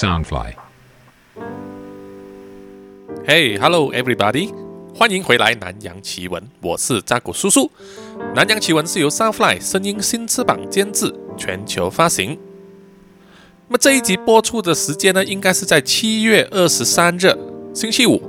[0.00, 0.54] Soundfly.
[3.26, 4.50] Hey, hello everybody！
[4.94, 7.70] 欢迎回来《南洋奇闻》，我是扎古叔叔。
[8.34, 12.38] 《南洋奇闻》是由 Soundfly 声音新翅膀监制，全球发行。
[13.68, 17.36] 那么这一集播出的时间呢，应该是在七月二十三日，
[17.74, 18.22] 星期五。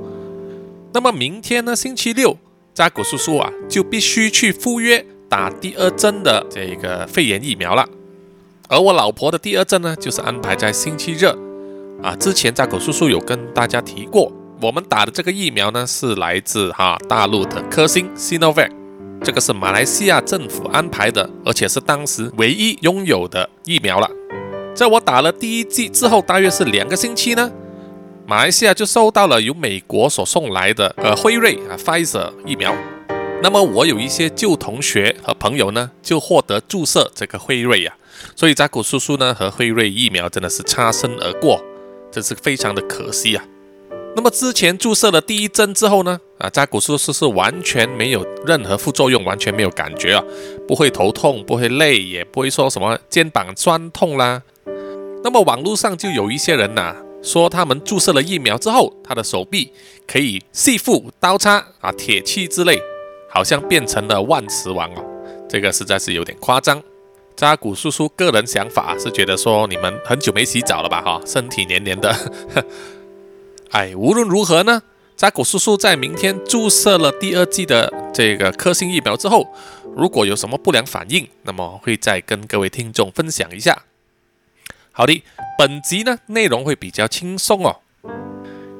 [0.91, 2.37] 那么明天呢，星期六，
[2.73, 7.87] 扎古叔叔啊，就必须去赴约打第二针的这个肺炎疫苗了。
[8.67, 11.33] 而我老婆的第二针呢，就是安排在星期日。
[12.03, 14.31] 啊，之前扎古叔叔有跟大家提过。
[14.61, 18.69] 我们打的这个疫苗呢，是来自哈大陆的科兴 Sinovac，
[19.23, 24.09] 这个是马来西亚政府安排的，而且是当时唯一拥有的疫苗了。
[24.75, 27.51] 在我打了第一剂之后，大约是两个星期呢，
[28.27, 32.75] 马来西亚就收到了由美国所送来的呃辉瑞啊 Pfizer 疫苗。
[33.43, 37.93] 那么我有一些旧同学和朋友呢，就获得注射这个辉瑞呀，
[38.35, 41.59] 所以扎古叔叔呢和辉瑞疫苗真的是擦身而过，
[42.11, 43.43] 真是非常的可惜啊。
[44.13, 50.23] 那么之前注射了第一针之后呢，啊，扎古叔叔是完全没有任何副作用，完全没有感觉啊，
[50.67, 54.43] 不会头痛，不会累，也不会说什么肩膀酸痛啦。
[55.23, 59.71] 那么网络上就有一些人呐，说他们注射了疫苗之后，他的手臂
[60.05, 62.81] 可以细腹刀叉啊、铁器之类，
[63.29, 65.05] 好像变成了万磁王哦，
[65.47, 66.83] 这个实在是有点夸张。
[67.41, 71.01] 扎古叔叔个人想法是觉得说，你们很久没洗澡了吧？
[71.01, 72.15] 哈，身体黏黏的。
[73.71, 74.83] 哎，无论如何呢，
[75.15, 79.51] 扎古叔叔在明天注射了第二剂的这个科兴疫苗之后，
[79.95, 83.85] 如果有什么不良反应，那么会再跟各位听众分享一下。
[84.91, 85.23] 好的，
[85.57, 87.77] 本集呢内容会比较轻松哦，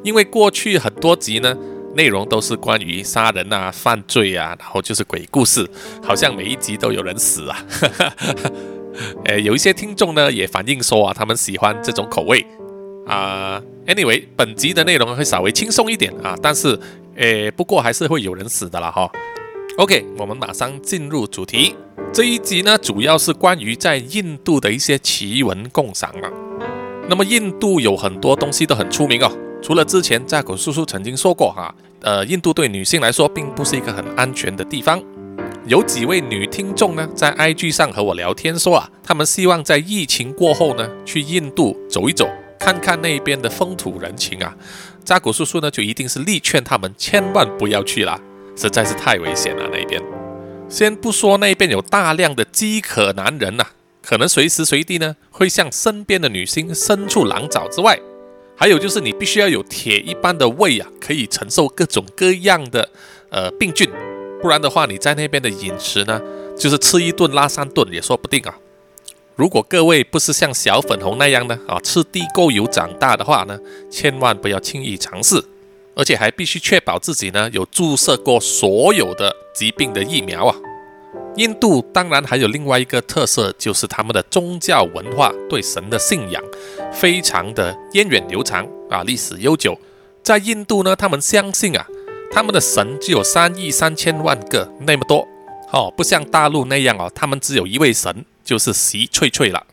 [0.04, 1.58] 因为过去很多集呢
[1.96, 5.70] 内容都是关于杀人啊、犯罪啊，然后就是鬼故事，
[6.02, 7.66] 好像每一集都有人死啊。
[9.26, 12.46] 呃，有一些听众呢也反映说啊，他们喜欢这种口味。
[13.08, 16.80] 啊，Anyway，本集的内容会稍微轻松一点啊，但是，
[17.16, 19.10] 诶，不过还是会有人死的啦哈。
[19.78, 21.76] OK，我们马上进入主题。
[22.14, 26.30] 这一集呢，主要是关于在印度的一些奇闻共赏啊。
[27.10, 29.32] 那么，印度有很多东西都很出名哦。
[29.62, 35.02] 除了之前扎古叔叔曾经说过哈，呃，印度对女性来说并不是一个很安全的地方。
[35.68, 42.28] 有几位女听众呢，在 IG 上和我聊天说啊，他们希望在疫情过后呢，去印度走一走。
[42.60, 44.56] 看看那边的风土人情啊，
[45.04, 48.20] 扎古叔叔呢就一定是力劝他们千万不要去啦，
[48.56, 50.02] 实在是太危险了那边。
[50.70, 53.66] 先不说那边有大量的饥渴男人呐，
[54.04, 58.00] 可能随时随地呢会向身边的女性伸出狼爪之外，
[58.62, 62.88] 还有就是你必须要有铁一般的胃啊，可以承受各种各样的
[63.32, 63.90] 呃病菌，
[64.40, 66.22] 不然的话你在那边的饮食呢，
[66.56, 68.56] 就是吃一顿拉三顿也说不定啊。
[69.36, 73.58] 如果各位不是像小粉红那样呢啊，吃地沟油长大的话呢，
[73.90, 75.44] 千万不要轻易尝试，
[75.96, 80.56] 而且还必须确保自己呢有注射过所有的疾病的疫苗啊。
[81.36, 86.44] 印度当然还有另外一个特色，就是他们的宗教文化对神的信仰
[86.92, 89.78] 非常的源远流长啊，历史悠久。
[90.24, 91.86] 在印度呢，他们相信啊，
[92.32, 95.28] 他们的神只有三亿三千万个那么多
[95.72, 98.26] 哦，不像大陆那样哦，他们只有一位神。
[98.44, 99.64] 就是习翠翠了。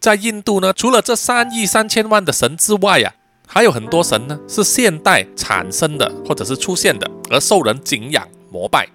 [0.00, 3.12] 在印度呢，除了这三亿三千万的神之外呀，
[3.46, 8.88] 还有很多神呢是现代产生的或者是出现的，而受人敬仰膜拜。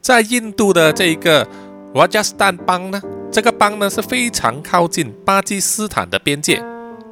[0.00, 1.46] 在印度的这一个
[1.94, 3.00] Rajasthan 邦呢，
[3.30, 6.62] 这个邦呢是非常靠近巴基斯坦的边界，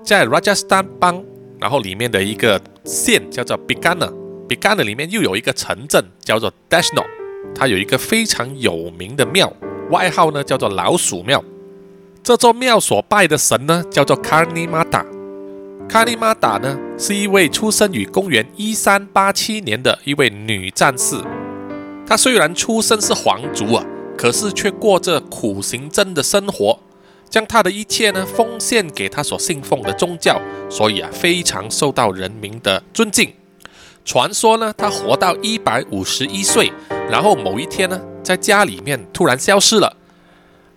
[0.03, 1.22] 在 Rajasthan 邦，
[1.60, 4.10] 然后里面的一个县叫做 b i g a n a
[4.48, 7.04] b i g a n a 里面又有一个城镇叫做 Dashno，
[7.54, 9.53] 它有一个非常有名的庙。
[9.91, 11.44] 外号呢叫做老鼠庙，
[12.22, 15.04] 这座庙所拜的神呢叫做卡尼玛达。
[15.88, 21.16] 卡尼玛达呢是一位出生于公元一三八七年的一位女战士。
[22.09, 23.85] 他虽然出身是皇族啊，
[24.17, 26.78] 可是却过着苦行僧的生活，
[27.28, 30.41] 将他的一切呢奉献给他所信奉的宗教，
[30.71, 33.34] 所以啊非常受到人民的尊敬。
[34.07, 36.72] 传说呢，他活到一百五十一岁，
[37.10, 38.01] 然后某一天呢。
[38.21, 39.97] 在家里面突然消失了，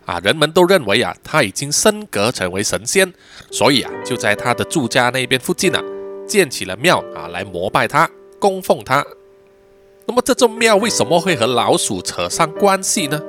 [0.05, 3.11] 啊，人们都认为啊，他已经升格成为神仙，
[3.51, 5.83] 所以啊，就在他的住家那边附近啊，
[6.25, 9.05] 建起了庙啊，来膜拜他，供奉他。
[10.07, 13.21] 那么这座庙为什么会和老鼠扯上关系呢？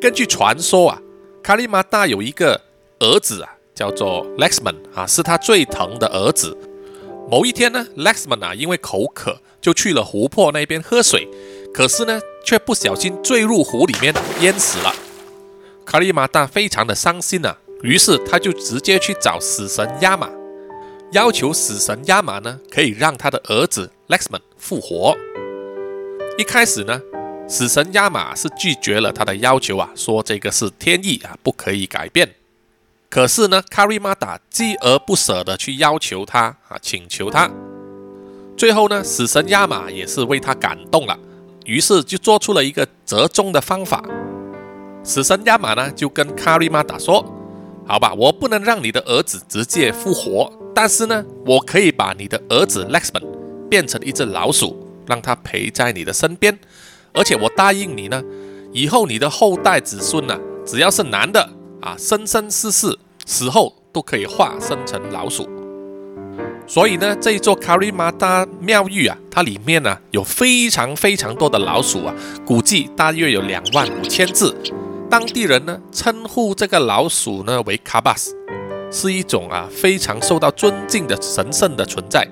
[0.00, 1.00] 根据传说啊，
[1.42, 2.60] 卡利玛达有一个
[2.98, 6.56] 儿子啊，叫做 Lexman 啊，是他最疼的儿子。
[7.30, 11.28] 某一天呢，Lexman 啊，因为口渴，就去了湖泊那边喝水。
[11.72, 14.94] 可是呢，却不小心坠入湖里面，淹死了。
[15.84, 20.28] 卡利玛达非常的伤心啊，于是他就直接去找死神亚玛。
[21.12, 25.16] 要求死神亚玛呢可以让他的儿子 Lexman 复活。
[26.38, 27.02] 一开始呢，
[27.48, 32.32] 死神亚马是拒绝了他的要求啊，说这个是天意啊，不可以改变。
[33.10, 37.50] 可是呢，卡瑞玛达锲而不舍的去要求他啊，请求他。
[38.56, 41.18] 最后呢，死神亚马也是为他感动了，
[41.64, 44.04] 于是就做出了一个折中的方法。
[45.02, 47.24] 死神亚马呢就跟卡瑞玛达说
[47.84, 53.26] ：“好吧，我不能让你的儿子直接复活，但是呢，我可以把你的儿子 Lexman
[53.68, 56.56] 变成一只老鼠，让他陪在你的身边。
[57.12, 58.22] 而且我答应你呢，
[58.72, 61.50] 以后你的后代子孙呢，只要是男的。”
[61.80, 65.48] 啊，生生世世死后都可以化身成老鼠，
[66.66, 72.12] 所以呢，这一座卡里马达庙宇啊，它里面呢有非常非常多的老鼠啊，
[72.44, 74.52] 估计大约有两万五千只。
[75.08, 78.34] 当地人呢称呼这个老鼠呢为卡巴斯，
[78.90, 82.28] 是一种啊非常受到尊敬的神圣的存在。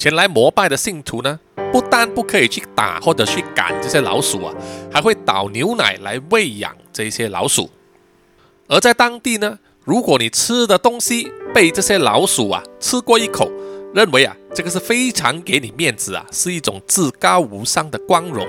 [0.00, 1.38] 前来膜拜的信徒呢，
[1.70, 4.54] 不但不可以去打或者去赶这些老鼠啊，
[4.90, 7.68] 还会倒牛奶来喂养这些老鼠。
[8.66, 13.52] 而在当地呢，如果你吃的东西被这些老鼠啊吃过一口，
[13.94, 18.46] 认为啊这个是非常给你面子啊，是一种至高无上的光荣，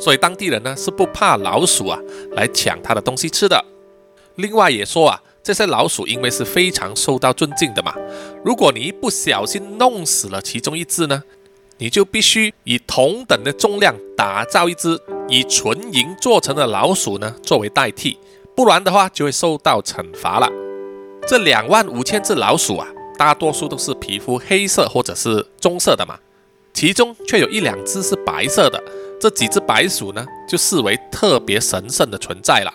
[0.00, 2.00] 所以当地人呢是不怕老鼠啊
[2.32, 3.62] 来抢他的东西吃的。
[4.36, 7.94] 另外也说啊，这些老鼠因为是非常受到尊敬的嘛，
[8.44, 11.22] 如果你一不小心弄死了其中一只呢，
[11.78, 18.18] 你就必须以同等的重量打造一只以纯银做成的老鼠呢作为代替。
[18.54, 20.50] 不然的话，就会受到惩罚了。
[21.26, 22.86] 这两万五千只老鼠啊，
[23.16, 26.18] 大多数都是皮肤黑色或者是棕色的嘛，
[26.74, 28.78] 其中却有一两只是白色的。
[29.18, 32.74] 这几只白鼠呢，就视为特别神圣的存在了。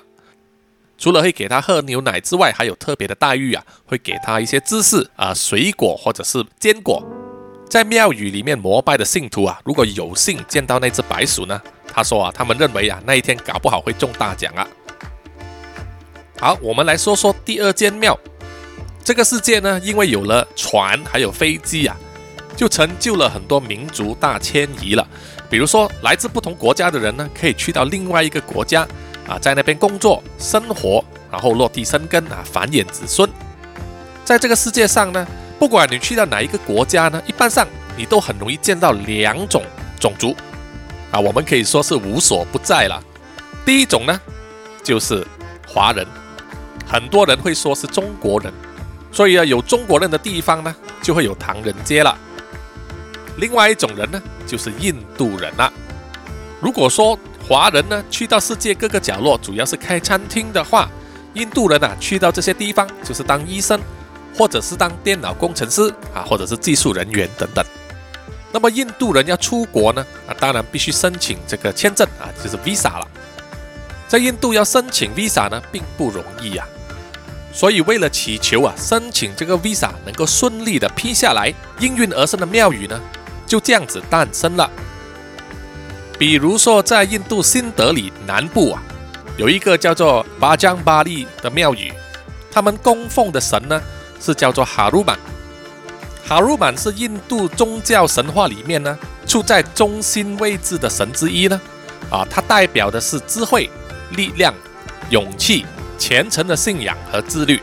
[1.04, 7.04] 除了会给他喝牛奶之外，还有特别的待遇啊，会给他一些芝士啊、水果或者是坚果。
[7.70, 11.62] 在庙宇里面膜拜的信徒啊，如果有幸见到那只白鼠呢，
[11.94, 14.66] 他说啊，他们认为啊，那一天搞不好会中大奖啊。
[16.40, 18.18] 好，我们来说说第二间庙。
[19.04, 21.98] 这个世界呢，因为有了船还有飞机啊，
[22.56, 25.06] 就成就了很多民族大迁移了。
[25.50, 28.88] 比如说，来自不同国家的人呢，可以去到另外一个国家
[29.28, 33.30] 啊，在那边工作、生活，然后落地生根啊，繁衍子孙。
[34.26, 35.26] 在这个世界上呢，
[35.60, 39.64] 不管你去到哪一个国家呢，一般上你都很容易见到两种
[40.00, 40.36] 种族
[41.12, 43.02] 啊，我们可以说是无所不在了。
[43.66, 44.20] 第一种呢，
[44.84, 45.26] 就是
[45.68, 46.06] 华人。
[46.86, 48.54] 很多人会说是中国人，
[49.12, 52.18] 所以啊，有中国人的地方呢，就会有唐人街了。
[53.38, 55.72] 另外一种人呢，就是印度人了。
[56.60, 57.18] 如果说
[57.48, 60.90] 华人呢去到世界各个角落，主要是开餐厅的话，
[61.34, 63.80] 印度人啊去到这些地方就是当医生，
[64.38, 67.64] 或者是当电脑工程师啊，或者是技术人员等等。
[68.52, 73.08] 那么印度人要出国呢，啊，当然必须申请这个签证啊，就是 visa 了。
[74.08, 76.66] 在印度要申请 visa 呢，并不容易呀。
[77.52, 83.00] 所以，为了祈求啊，申请这个 visa 能够顺利的批下来，应运而生的庙宇呢，
[83.46, 84.70] 就这样子诞生了。
[86.18, 88.82] 比如说，在印度新德里南部啊，
[89.38, 91.92] 有一个叫做巴江巴利的庙宇，
[92.52, 93.82] 他们供奉的神呢
[94.20, 95.18] 是叫做哈鲁曼。
[96.26, 101.60] 哈鲁曼是印度宗教神话里面呢处在中心位置的神之一呢，
[102.10, 103.70] 啊，它代表的是智慧、
[104.12, 104.54] 力量、
[105.10, 105.66] 勇气。
[105.96, 107.62] 虔诚的信仰和自律。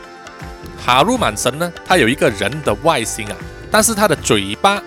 [0.83, 3.35] 哈鲁满神呢，他有一个人的外形啊，
[3.69, 4.81] 但是他的嘴巴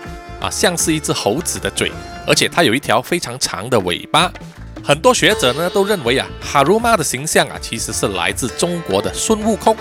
[0.45, 1.91] 啊像是一只猴子的嘴，
[2.27, 4.31] 而且它有一条非常长的尾巴。
[4.83, 9.75] 很多学者呢都认为啊，哈鲁玛的形象啊其实是来自中国的孙悟空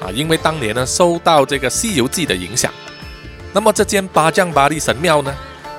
[0.00, 2.72] 啊，因为当年呢受到这个《西游记》的影响。
[3.52, 5.34] 那么这间八将八力神庙呢，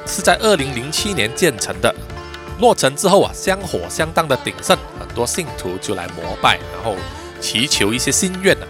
[0.06, 1.94] 是在二零零七年建成的，
[2.60, 4.78] 落成之后啊，香火相当的鼎盛。
[5.00, 6.96] 很多信徒就来膜拜，然后
[7.42, 8.68] 祈求一些心愿呢。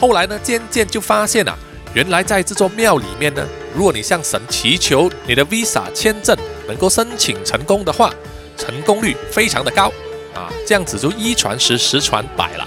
[0.00, 1.56] 后来呢，渐渐就发现啊，
[1.94, 8.12] 原来在这座庙里面呢，如果你向神祈求你的 Visa 签证能够申请成功的话，
[8.56, 9.92] 成功率非常的高
[10.34, 10.48] 啊。
[10.66, 12.66] 这样子就一传十，十传百了。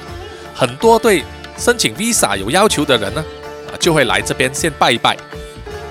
[0.54, 1.24] 很多对
[1.58, 3.24] 申请 Visa 有要求的人呢，
[3.72, 5.18] 啊，就会来这边先拜一拜。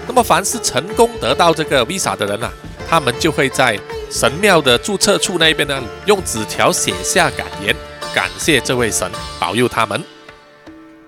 [0.07, 2.51] 那么凡是成功得到这个 Visa 的人呢，
[2.89, 3.79] 他们就会在。
[4.11, 7.75] 神庙的注册处那边呢，用纸条写下感言，
[8.15, 9.11] 感谢这位神
[9.41, 10.05] 保佑他们。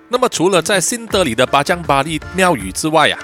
[0.07, 3.19] 那么，除了在新德里的巴江巴利庙宇之外啊，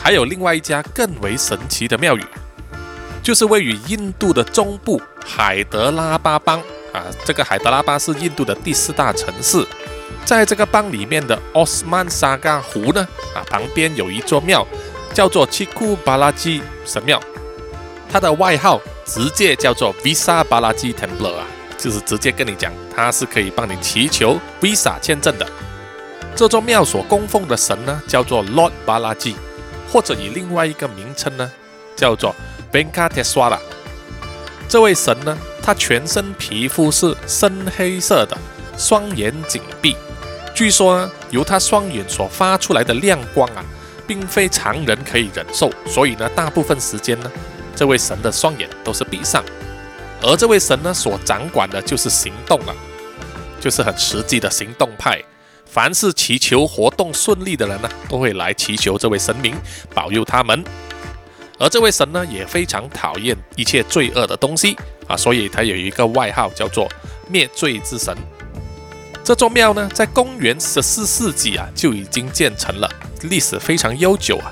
[0.00, 2.24] 还有另外一家更为神奇的庙宇，
[3.22, 7.02] 就是位于印度的中部海德拉巴邦啊。
[7.24, 9.66] 这个海德拉巴是印度的第四大城市，
[10.24, 14.64] 在这个邦里面的奥斯曼沙嘎湖呢，啊，旁边有一座庙，
[15.12, 17.20] 叫做七库巴拉基神庙，
[18.08, 21.44] 它的外号直接叫做 Visa 巴拉基 Temple 啊，
[21.76, 25.44] 就是直接跟你讲，它是可以帮你祈求 Visa 签证的。
[26.36, 29.34] 这座庙所供奉的神呢，叫做 Lord 巴拉基，
[29.90, 31.50] 或者以另外一个名称呢，
[31.96, 32.36] 叫做
[32.70, 33.58] Venkateswara。
[34.68, 38.36] 这位神呢，他全身皮肤是深黑色的，
[38.76, 39.96] 双眼紧闭。
[40.54, 43.64] 据说呢，由他双眼所发出来的亮光啊，
[44.06, 47.32] 并非常人可以忍受，所以呢，大部分时间呢，
[47.74, 49.42] 这位神的双眼都是闭上。
[50.20, 52.74] 而这位神呢，所掌管的就是行动了，
[53.58, 55.18] 就是很实际的行动派。
[55.76, 59.54] 凡是祈求活动顺利的人呢，都会来祈求这位神明
[59.92, 60.64] 保佑他们。
[61.58, 64.74] 而这位神呢，也非常讨厌一切罪恶的东西
[65.06, 66.88] 啊，所以他有一个外号叫做
[67.28, 68.16] 灭罪之神。
[69.22, 72.90] 这座庙呢，在公元十四世纪啊就已经建成了，
[73.24, 74.50] 历史非常悠久啊。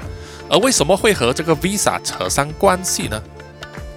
[0.50, 3.18] 而为什么会和这个 Visa 扯上关系呢？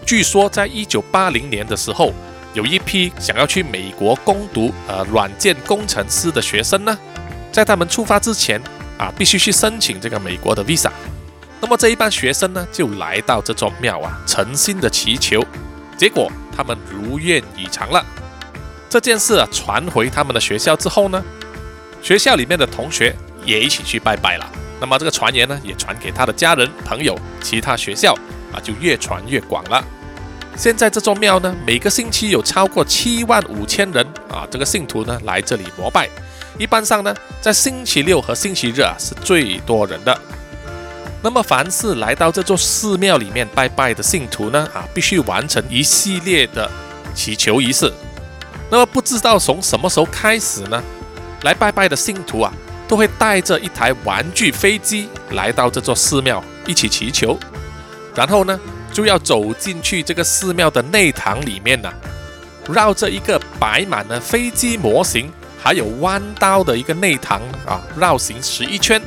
[0.06, 2.14] 据说在一九八零年的时候，
[2.54, 6.98] 有一批想要去美国攻读呃软件工程师的学生呢，
[7.58, 8.62] 在他们出发之前
[9.00, 10.92] 啊，必须去申请这个美国的 Visa。
[11.60, 15.44] 那么这一班学生呢，就来到这座庙啊，诚心的祈求，
[15.98, 18.06] 结果他们如愿以偿了。
[18.88, 21.20] 这件事啊传回他们的学校之后呢，
[22.00, 24.48] 学校里面的同学也一起去拜拜了。
[24.80, 28.14] 那么这个传言呢也传给他的家人、朋友，其他学校
[28.54, 29.84] 啊就越传越广了。
[30.56, 36.08] 现在这座庙呢，每个星期有超过七万五千人啊，这个信徒呢来这里膜拜。
[36.58, 40.20] 一般上呢，在星期六和星期日啊是最多人的。
[41.22, 46.70] 那么凡是来到这座寺庙里面拜拜的信徒呢，啊，必须完成一系列的
[47.14, 47.92] 祈求仪式。
[48.70, 50.82] 那么不知道从什么时候开始呢？
[51.44, 52.52] 来拜拜的信徒啊，
[52.88, 57.38] 都会带着一台玩具飞机来到这座寺庙一起祈求，
[58.16, 58.60] 然后呢，
[58.92, 61.92] 就要走进去这个寺庙的内堂里面呢，
[62.70, 69.02] 绕着一个摆满了飞机模型还有弯刀的一个内堂啊，绕行十一圈。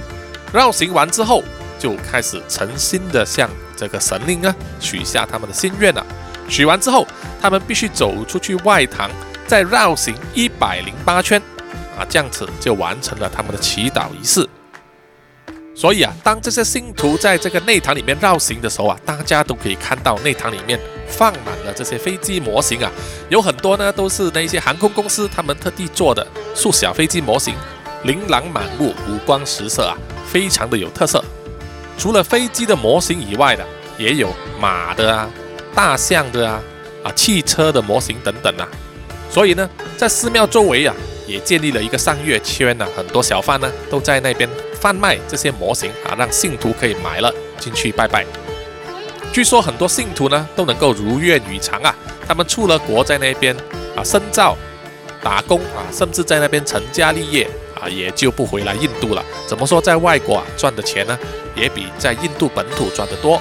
[0.53, 1.43] 绕行完之后，
[1.79, 6.05] 就开始诚心的向这个神灵啊许下他们的心愿了。
[6.49, 7.07] 许完之后，
[7.41, 9.11] 他们必须走出去外堂。
[9.47, 11.43] 再绕行一百零八圈，
[11.99, 14.49] 啊，这样子就完成了他们的祈祷仪式。
[15.81, 22.93] 所以啊，当这些信徒在这个内堂里面绕行的时候啊，大家都可以看到内堂里面放满了这些飞机模型啊，
[23.31, 27.55] 有很多呢都是那些航空公司他们特地做的塑小飞机模型，
[28.03, 29.97] 琳琅满目，五光十色啊，
[30.31, 31.25] 非常的有特色。
[31.97, 33.65] 除了飞机的模型以外的，
[33.97, 34.29] 也有
[34.61, 35.31] 马的啊、
[35.75, 36.63] 大象的啊、
[37.03, 38.69] 啊汽车的模型等等啊。
[39.31, 40.95] 所以呢，在寺庙周围啊，
[41.27, 44.47] 也建立了一个上月圈呢，很多小贩呢都在那边
[44.81, 48.25] 贩卖这些模型啊，让信徒可以买了进去拜拜。
[49.33, 51.95] 据说很多信徒呢都能够如愿以偿啊，
[52.27, 53.55] 他们出了国在那边
[53.95, 54.57] 啊深造、
[55.23, 57.49] 打工啊，甚至在那边成家立业
[57.81, 59.25] 啊，也就不回来印度了。
[59.47, 61.19] 怎么说，在外国啊赚的钱呢，
[61.55, 63.41] 也比在印度本土赚得多。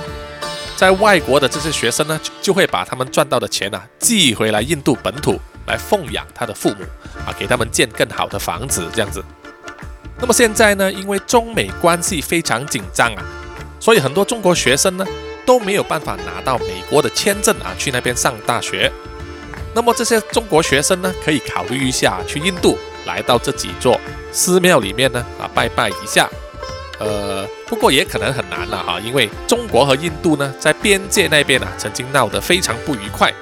[0.75, 5.39] 在外国的这些学生呢，就会把他们赚到的钱呢寄回来印度本土。
[5.67, 6.84] 来奉养他的父母
[7.27, 9.24] 啊，给他们建更好的房子，这样子。
[10.20, 13.24] 那么现在呢，因为中美关系非常紧张啊，
[13.80, 15.06] 所以很多中国学生呢
[15.46, 18.92] 都没有办法拿到美国的签证啊，去那边上大学。
[19.74, 24.00] 那么这些中国学生呢，可以考虑一下去印度，来到这几座
[24.32, 26.30] 寺庙里面呢啊拜拜一下。
[27.00, 33.34] 呃，不过也可能很难了哈，因为中国和印度呢在边界那边啊曾经闹得非常不愉快。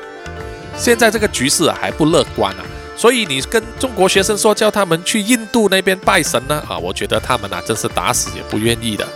[0.77, 2.63] 现在这个局势啊还不乐观啊，
[2.97, 9.07] 所以你跟中国学生说叫他们去印度那边拜神呢啊，我觉得他们啊真是打死也不愿意的。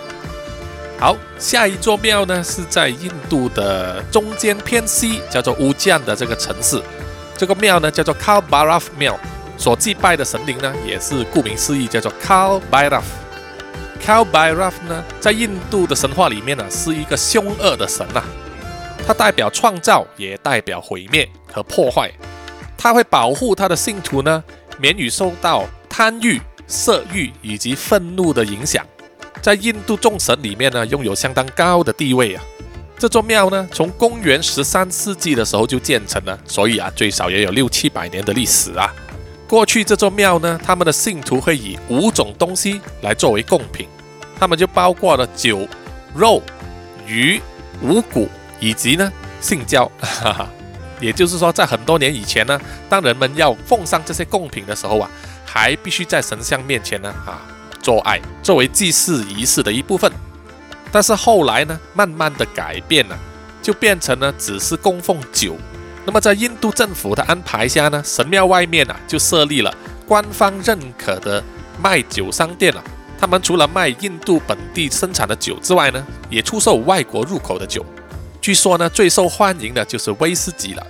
[0.99, 6.79] 好，下一座庙呢是在印度的中间偏西，叫做乌江的这个城市。
[7.35, 9.19] 这个庙呢叫做 Kalbarav 庙，
[9.57, 13.01] 所祭拜的神灵呢也是顾名思义叫做 Kal Bhairav。
[14.05, 18.23] Kal Bhairav 呢在印度的神话里面呢是一个凶恶的神呐。
[19.07, 22.11] 它代表创造，也代表毁灭和破坏。
[22.81, 24.43] 它会保护他的信徒呢，
[24.79, 28.83] 免于受到贪欲、色欲以及愤怒的影响。
[29.39, 32.43] 在印度众神里面呢，拥有相当高的地位啊。
[32.97, 38.91] 这座庙呢，从公元十三世纪的时候就建成了，所以啊，最少也有六七百年的历史啊。
[39.47, 43.87] 过去这座庙呢，他们的信徒会以五种东西来作为贡品，
[44.39, 45.67] 他们就包括了酒、
[46.15, 46.41] 肉、
[47.05, 47.39] 鱼、
[47.83, 48.27] 五谷。
[48.63, 49.91] 以及呢，性交，
[51.01, 55.09] 也就是说，在很多年以前呢，当人们要奉上这些贡品的时候啊，
[55.43, 57.41] 还必须在神像面前呢啊
[57.81, 60.11] 做爱，作为祭祀仪式的一部分。
[60.91, 63.17] 但是后来呢，慢慢的改变了，
[63.61, 65.57] 就变成了只是供奉酒。
[66.05, 69.73] 那么在印度政府的安排下呢，神庙外面啊就设立了
[70.07, 71.43] 官方认可的
[71.81, 72.83] 卖酒商店了。
[73.19, 77.85] 他们除了卖印度本地生产的酒之外呢，也出售外国入口的酒。
[78.41, 80.85] 据说呢，最受欢迎的就是威士忌了。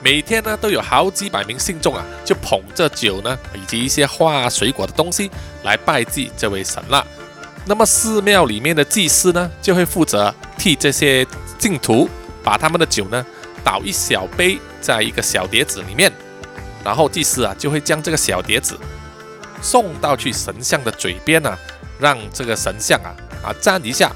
[0.00, 5.28] 每天呢，都有好几百名信众啊，就捧着酒呢，以及一些花、水果的东西
[5.64, 7.04] 来拜祭这位神了。
[7.66, 11.26] 那么寺庙里面的祭司呢，就会负责替这些
[11.58, 12.08] 信徒
[12.44, 13.24] 把他们的酒呢。
[13.64, 16.12] 倒一小杯在一个小碟子里面，
[16.84, 18.76] 然后祭司啊就会将这个小碟子
[19.60, 21.56] 送到去神像的嘴边啊，
[22.00, 23.14] 让这个神像啊
[23.44, 24.10] 啊蘸一下。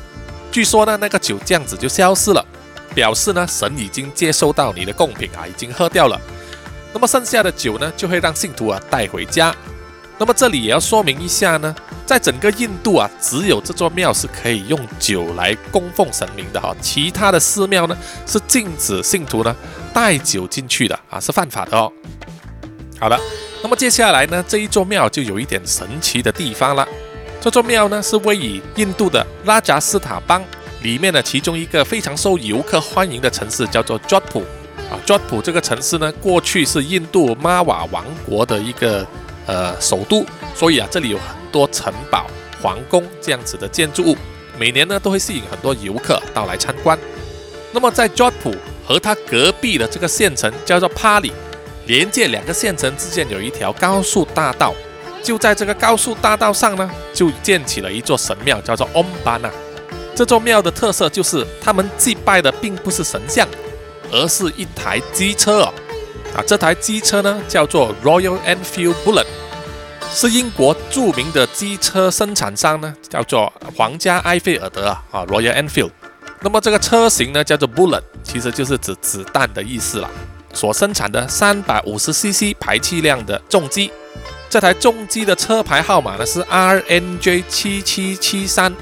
[0.56, 2.42] 据说呢，那个酒这样子就消失了，
[2.94, 6.18] 表示呢神已经接收到你的贡品啊，已经喝掉了。
[6.94, 9.54] 那么剩下的酒呢，就会让信徒啊带回家。
[10.16, 11.76] 那么这里也要说明一下呢。
[12.06, 17.94] 在整个印度啊，只有这座庙是可以用酒来供奉神明的哈，其他的寺庙呢
[18.25, 19.54] 是禁止信徒呢
[19.92, 21.92] 带酒进去的啊，是犯法的哦。
[22.98, 23.20] 好了，
[23.62, 26.88] 那么接下来呢，这一座庙就有一点神奇的地方了。
[27.46, 30.44] 这座庙呢是位于印度的拉扎斯塔邦
[30.82, 34.42] 里面的其中一个非常受游客欢迎的城市，叫做 Jodhpur
[34.90, 34.98] 啊。
[35.06, 39.06] Jodhpur 这个城市呢，过去是印度玛瓦王国的一个
[39.46, 40.26] 呃首都，
[40.56, 41.36] 所以啊，这里有很。
[41.52, 42.26] 多城堡、
[42.60, 44.16] 皇宫这样子的建筑物，
[44.58, 46.98] 每年呢都会吸引很多游客到来参观。
[47.70, 51.30] 那么在 Jodhpur 和它隔壁的这个县城叫做 Pali，
[51.86, 54.74] 连接两个县城之间有一条高速大道。
[55.26, 59.50] 就在这个高速大道上呢，就建起了一座神庙，叫做 Om Bana。
[60.14, 63.49] 这座庙的特色就是，他们祭拜的并不是神像，
[64.12, 65.75] 而是一台机车哦。
[66.33, 69.26] 啊，这台机车呢叫做 Royal Enfield Bullet。
[70.12, 75.91] 是英国著名的机车生产商呢，叫做皇家埃菲尔德啊啊，Royal Enfield。
[76.41, 80.08] 那么这个车型呢，叫做 Bullet，其实就是指子弹的意思了。
[80.54, 83.91] 所生产的三百五十 CC 排气量的重机，
[84.49, 88.73] 这台重机的车牌号码呢是 RNJ 七七七三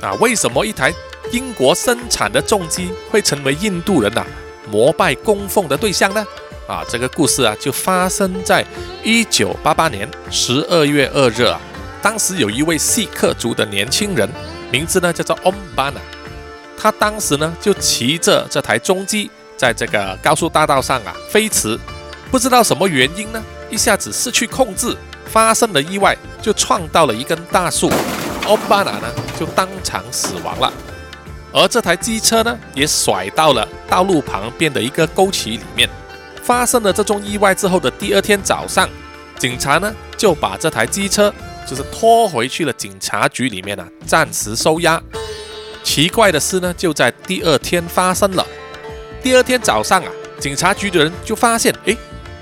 [0.00, 0.12] 啊。
[0.14, 0.92] 为什么一台
[1.32, 4.24] 英国生产的重机会成为印度人呐
[4.70, 6.26] 膜拜供奉的对象呢？
[6.68, 8.64] 啊，这个故事啊，就发生在
[9.04, 11.60] 一九八八年十二月二日啊。
[12.02, 14.28] 当时有一位锡克族的年轻人，
[14.70, 16.00] 名字呢叫做 Om Bana，
[16.76, 21.78] 他当时呢就骑着这台中机，在这个高速大道上啊飞驰，
[22.30, 27.90] 不知道什么原因呢，一下子失去控制，发生了意外，就撞到了一根大树
[28.44, 30.72] ，Om Bana 呢就当场死亡了，
[31.52, 35.88] 而这台机车呢也甩到了道路旁边的一个沟渠里面。
[36.42, 38.88] 发生了这宗意外之后的第二天早上，
[39.36, 41.34] 警察呢就把这台机车
[41.66, 45.02] 就是拖回去了警察局里面啊，暂时收押。
[45.82, 48.46] 奇怪的事呢就在第二天发生了。
[49.22, 51.96] 第二天早上啊，警察局的人就发现，哎，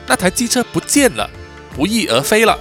[0.07, 1.29] 那台机车不见了，
[1.75, 2.59] 不翼而飞了。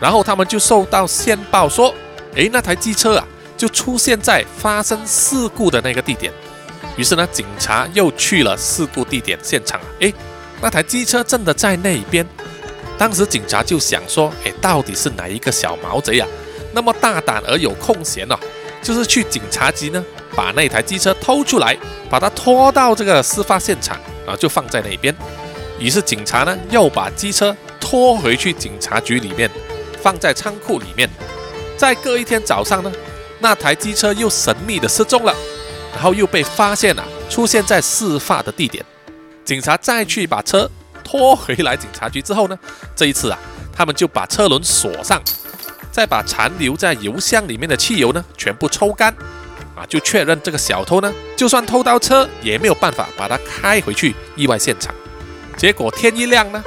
[0.00, 1.94] 然后他们就收到线报说，
[2.36, 3.26] 哎，那台机车啊
[3.56, 6.32] 就出现在发生事故的那个地点。
[6.96, 10.12] 于是呢，警察又去了事故地点现场啊，哎。
[10.62, 12.26] 那台机车真的在那边，
[12.98, 16.26] 当时警察就想说：“哎，到底是哪一个小毛贼呀？
[16.74, 18.38] 那么大胆而有空闲呢？
[18.82, 20.04] 就是去警察局呢，
[20.36, 21.74] 把那台机车偷出来，
[22.10, 25.16] 把它拖到这个事发现场，然后就放在那边。
[25.80, 29.50] 于是警察呢，又把机车拖回去警察局里面，
[30.02, 31.08] 放在仓库里面。
[31.76, 32.92] 再隔一天早上呢，
[33.38, 35.34] 那台机车又神秘的失踪了，
[35.94, 38.84] 然后又被发现了，出现在事发的地点。”
[39.42, 40.70] 警察再去把车
[41.02, 42.58] 拖回来警察局之后呢，
[42.94, 43.38] 这一次啊，
[43.74, 45.20] 他们就把车轮锁上，
[45.90, 49.10] 再把残留在油箱里面的汽油呢全部抽干，
[49.74, 54.94] 啊，就确认这个小偷呢，就算偷到车也没有办法把它开回去意外现场。
[55.60, 56.64] 结果天一亮呢，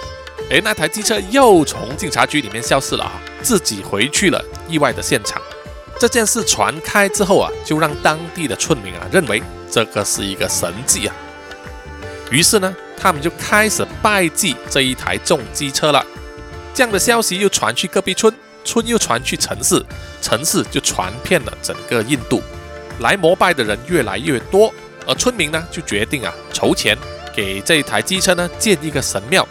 [0.51, 5.41] 诶，那台机车又从警察局里面消失了啊，自己回去了意外的现场。
[5.99, 11.15] 这件事传开之后啊，就让当地的村民啊认为这个是一个神迹啊。
[12.29, 16.05] 于是呢，他们就开始拜祭这一台重机车了。
[16.75, 18.31] 这样的消息又传去隔壁村，
[18.63, 19.83] 村又传去城市，
[20.21, 22.43] 城市就传遍了整个印度。
[22.99, 24.71] 来膜拜的人越来越多，
[25.07, 26.95] 而村民呢就决定啊筹钱
[27.35, 29.47] 给这一台机车呢建一个神庙。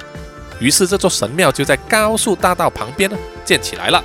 [0.61, 4.03] 于是这座神庙就在高速大道旁边呢建起来了。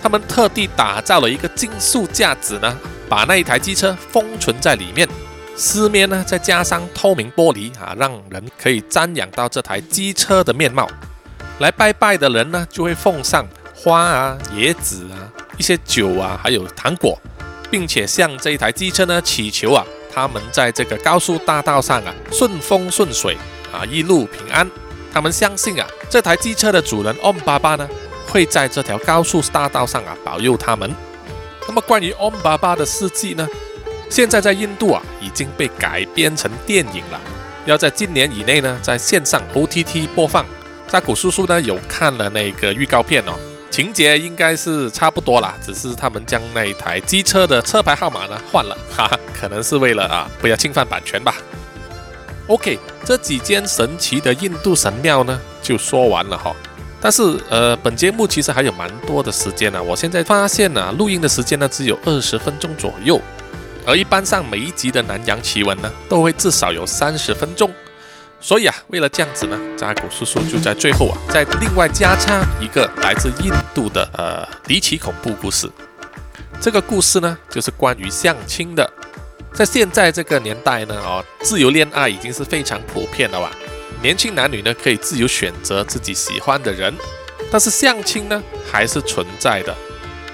[0.00, 2.76] 他们特地打造了一个金属架子呢，
[3.08, 5.08] 把那一台机车封存在里面。
[5.54, 10.88] 四面呢，再加上透明玻璃啊，让人可以瞻仰到这台机车的面貌。
[11.58, 17.20] 来拜拜的人呢，就会奉上花啊、椰子啊、一些酒啊，还有糖果，
[17.70, 23.36] 并且向这一台机车呢祈求啊，他们在这个高速大道上啊顺风顺水
[23.72, 24.68] 啊，一路平安。
[25.12, 27.88] 他们相信啊，这台机车的主人 Om 爸爸呢，
[28.26, 30.94] 会在这条高速大道上啊保佑他们。
[31.68, 33.46] 那么关于 Om 爸爸的事迹呢，
[34.08, 37.20] 现在在印度啊已经被改编成电影了，
[37.66, 40.46] 要在今年以内呢在线上 OTT 播放。
[40.88, 43.32] 扎古叔叔呢有看了那个预告片哦，
[43.72, 51.34] 情节应该是差不多啦，只是他们将那一台机车的车牌号码呢换了，哈哈，可能是为了啊不要侵犯版权吧。
[52.48, 56.54] OK，这几间神奇的印度神庙呢就说完了哈，
[57.00, 63.18] 但是呃本节目其实还有蛮多的时间呢，我现在发现呢录音的时间呢只有二十分钟左右，
[63.86, 67.70] 而一般上每一集的南洋奇闻呢都会至少有三十分钟。
[68.42, 75.70] 所以啊，为了这样子呢，扎古叔叔就在最后啊，再另外加插一个来自印度的呃离奇恐怖故事。
[76.60, 78.88] 这个故事呢，就是关于相亲的。
[79.54, 83.52] 在现在这个年代呢，哦，自由恋爱已经是非常普遍了吧？
[84.02, 86.92] 年轻男女呢，可以自由选择自己喜欢的人，
[87.48, 89.72] 但是相亲呢，还是存在的。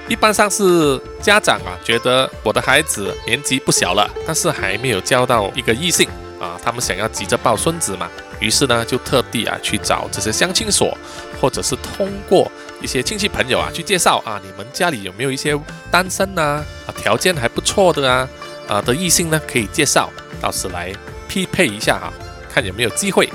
[0.08, 6.08] 一般上是家长啊，觉得我的孩子年纪不小了，但是还没有交到一个异性。
[6.38, 8.08] 啊，他们想要急着抱孙子嘛，
[8.40, 10.96] 于是呢，就特地啊去找这些相亲所，
[11.40, 15.58] 或者是通过一些亲戚朋友啊去介绍啊，你们家里有没有一些
[15.90, 18.28] 单身呐啊条件还不错的啊
[18.68, 20.92] 啊的异性呢，可以介绍，到时来
[21.28, 22.12] 匹配一下哈，
[22.48, 23.28] 看有没有机会。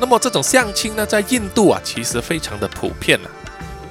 [0.00, 3.30] 那么这种相亲呢，在印度啊，其实非常的普遍了，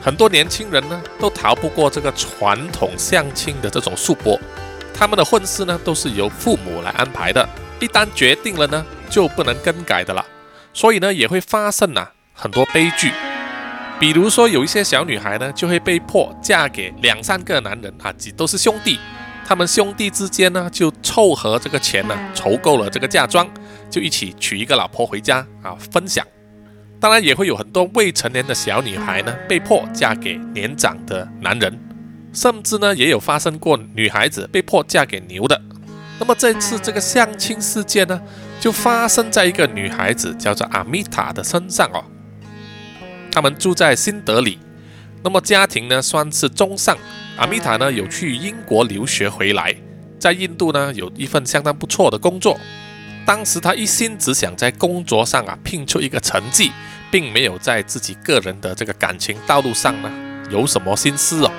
[0.02, 4.40] 很多年轻人呢都逃不过这个传统相亲的这种束缚，
[4.94, 7.48] 他们的婚事呢都是由父母来安排的。
[7.80, 10.26] 一旦决定了呢，就不能更改的了，
[10.74, 13.12] 所以呢，也会发生啊很多悲剧。
[14.00, 19.00] 比如说，有一些小女孩呢，就会被迫嫁给两三个男人啊，几都是兄弟，
[19.46, 23.48] 他们兄弟之间呢，就凑合这个钱呢，筹够了这个嫁妆，
[23.90, 26.26] 就一起娶一个老婆回家啊，分享。
[27.00, 31.80] 当然，也会有很多未成年的小女孩呢，被迫嫁给年长的男人，
[32.34, 35.62] 甚至呢，也有发生过女孩子被迫嫁给牛的。
[36.18, 38.22] 那么这次这个相亲事件呢，
[38.60, 42.04] 就发生在一个女孩子叫做阿米塔的身上哦。
[43.32, 44.58] 他们住在新德里，
[45.22, 46.98] 那么家庭呢算是中上。
[47.36, 49.76] 阿米塔呢有去英国留学回来，
[50.18, 52.58] 在印度呢有一份相当不错的工作。
[53.26, 56.72] 当时他一心只想在工作上啊拼出一个成绩，
[57.12, 60.10] 并没有在自己个人的这个感情道路上呢
[60.50, 61.52] 有什么心思哦。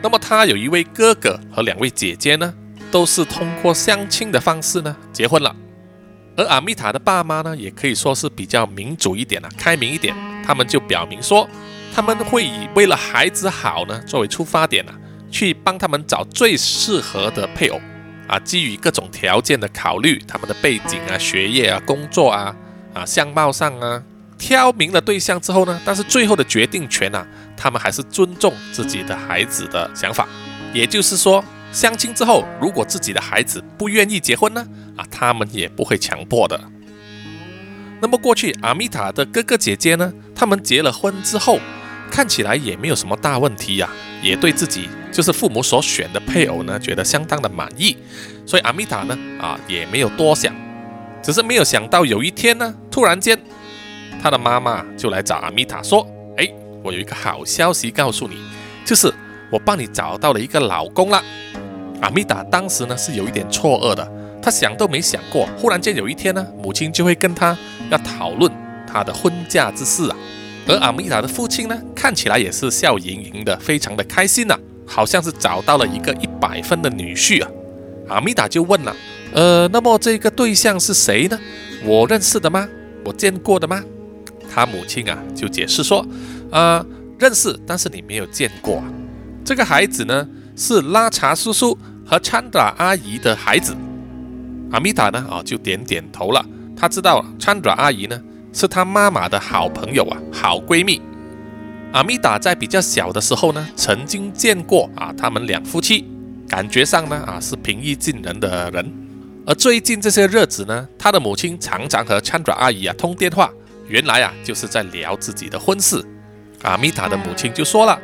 [0.00, 2.54] 那么他有一位哥哥和两位姐姐呢。
[2.90, 5.54] 都是通过相亲的方式呢结婚了，
[6.36, 10.14] 而阿米塔的爸妈呢，也可以说是比较民主一点啊，开明一点。
[10.44, 11.48] 他们就表明说，
[11.94, 14.94] 他们会以为了孩子好呢作为出发点啊，
[15.30, 17.80] 去帮他们找最适合的配偶
[18.26, 22.56] 啊，基于各种条件的考虑，他们的背景啊、学业啊、工作啊、
[22.92, 24.02] 啊相貌上啊，
[24.36, 27.24] 挑明了对象之后呢，但是最后的决定权啊，
[27.56, 30.26] 他们还是尊重自己的孩子的想法，
[30.72, 31.44] 也就是说。
[31.72, 34.66] 相亲之后，如果自己的孩子不愿意结婚呢？
[34.96, 36.60] 啊，他们也不会强迫的。
[38.00, 40.12] 那么过去阿米塔的哥哥姐姐呢？
[40.34, 41.60] 他们结了婚之后，
[42.10, 43.88] 看起来也没有什么大问题呀，
[44.22, 47.96] 也对自己就是父母所选的配偶呢，觉得相当的满意。
[48.44, 50.52] 所以阿米塔呢，啊，也没有多想，
[51.22, 53.38] 只是没有想到有一天呢，突然间，
[54.20, 56.04] 他的妈妈就来找阿米塔说
[56.36, 56.52] ：“哎，
[56.82, 58.38] 我有一个好消息告诉你，
[58.84, 59.12] 就是
[59.50, 61.22] 我帮你找到了一个老公了。”
[62.00, 67.56] 阿米达当时呢是有一点错愕的，他想都没想过，忽然间有一天呢，母亲就会跟他
[67.90, 68.50] 要讨论
[68.86, 70.16] 他的婚嫁之事啊。
[70.66, 77.50] 而阿米达的父亲呢，看起来也是笑盈盈的，非常的开心呐，好像是找到了一个一百分的女婿啊。
[78.08, 78.94] 阿米达就问了，
[79.32, 81.38] 呃，那么这个对象是谁呢？
[81.84, 82.68] 我认识的吗？
[83.04, 83.82] 我见过的吗？
[84.52, 86.04] 他母亲啊就解释说，
[86.50, 86.84] 呃，
[87.18, 88.84] 认识，但是你没有见过啊。
[89.44, 91.76] 这个孩子呢是拉茶叔叔。
[92.10, 93.72] 和昌达阿姨的孩子
[94.72, 95.24] 阿米达呢？
[95.30, 96.44] 啊，就点点头了。
[96.76, 98.20] 他知道昌达阿姨呢
[98.52, 101.00] 是他妈妈的好朋友啊，好闺蜜。
[101.92, 106.04] 阿米达在比较小的时候呢，曾经见过啊，他们两夫妻，
[106.48, 108.92] 感觉上呢啊是平易近人的人。
[109.46, 113.48] 而最近这些日子呢，他的母亲常常和昌达阿姨啊通电话，
[113.86, 116.04] 原来啊就是在聊自己的婚事。
[116.62, 117.96] 阿米达的母亲就说了。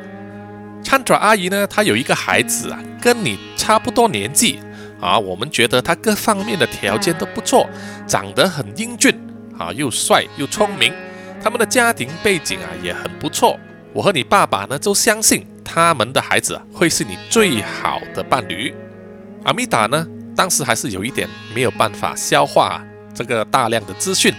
[0.87, 4.61] Chandra 阿姨呢，她有一个孩子啊，跟你差不多年纪
[5.01, 5.19] 啊。
[5.19, 7.67] 我们觉得他各方面的条件都不错，
[8.07, 9.13] 长得很英俊
[9.59, 10.93] 啊，又帅又聪明，
[11.43, 13.59] 他们的家庭背景啊也很不错。
[13.91, 18.73] 我和你爸爸呢都相信他们的孩子啊会是你最好的伴侣。
[19.43, 22.81] 阿米达呢当时还是有一点没有办法消化
[23.13, 24.33] 这个大量的资讯，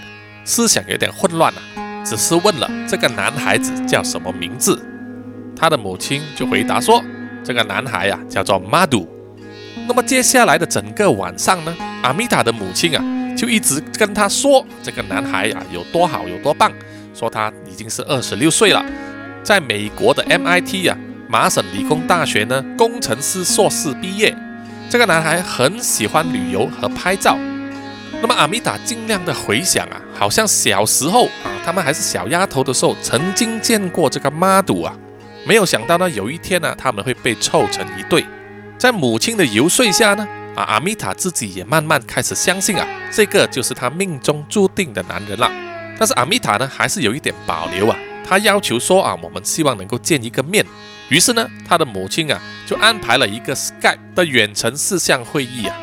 [0.46, 4.82] 思想有点混乱啊，只是问了这个男孩子叫什么名字。
[5.58, 7.02] 他的母亲就回答说，
[7.42, 9.08] 这个男孩呀叫做马杜。
[9.88, 13.04] 那么接下来的整个晚上呢，阿米达的母亲啊
[13.36, 16.72] 就一直跟他说这个男孩呀有多好有多棒，
[17.12, 18.84] 说他已经是二十六岁了。
[19.42, 20.96] 在美国的 MIT 呀，
[21.28, 24.36] 麻省理工大学呢，工程师硕士毕业。
[24.90, 27.36] 这个男孩很喜欢旅游和拍照。
[28.20, 34.94] 那么阿米达尽量的回想啊，好像小时候啊，他们还是小丫头的时候，曾经见过这个妈祖啊。
[35.48, 38.22] 没有想到呢，有一天呢，他们会被凑成一对。
[38.76, 45.50] 在母亲的游说下呢，啊，阿米塔自己也慢慢开始相信啊，这个就是他命中注定的男人了。
[45.98, 47.96] 但是阿米塔呢，还是有一点保留啊。
[48.26, 50.62] 他要求说啊，我们希望能够见一个面。
[51.08, 55.74] 于是呢，他的母亲啊就安排了一个 Skype 的远程视像会议啊。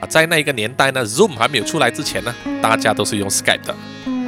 [0.00, 3.76] 啊，在那一个年代呢，Zoom 还没有出来之前呢，大家都是用 Skype 的。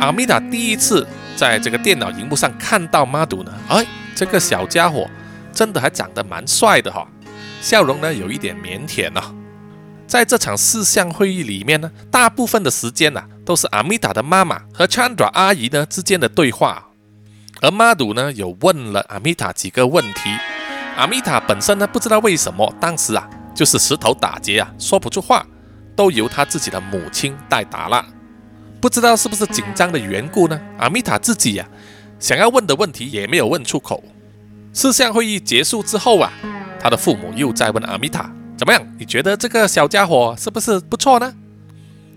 [0.02, 3.86] 阿米塔第一次在这个电脑荧幕上看到马杜呢，哎，
[4.16, 5.08] 这个小家伙
[5.52, 7.06] 真的还长得蛮帅的哈，
[7.60, 9.22] 笑容呢有一点腼腆呢。
[10.08, 16.88] 在这场视像会议里面呢，大部分的时间呢都是阿米塔的妈妈和 Chandra 阿姨呢之间的对话。
[17.60, 20.36] 而马杜呢，有问了阿米塔几个问题。
[20.96, 25.46] 阿米塔本身呢，不知道为什么当时啊，就是石头打结啊，说不出话，
[25.94, 28.04] 都由他自己的母亲代答了。
[28.83, 30.61] 不知道是不是紧张的缘故呢？
[30.77, 31.64] 阿米塔自己呀，
[32.18, 34.03] 想要问的问题也没有问出口。
[34.75, 36.33] 视像会议结束之后啊，
[36.81, 38.85] 他的父母又在问阿米塔：“怎么样？
[38.99, 41.33] 你觉得这个小家伙是不是不错呢？”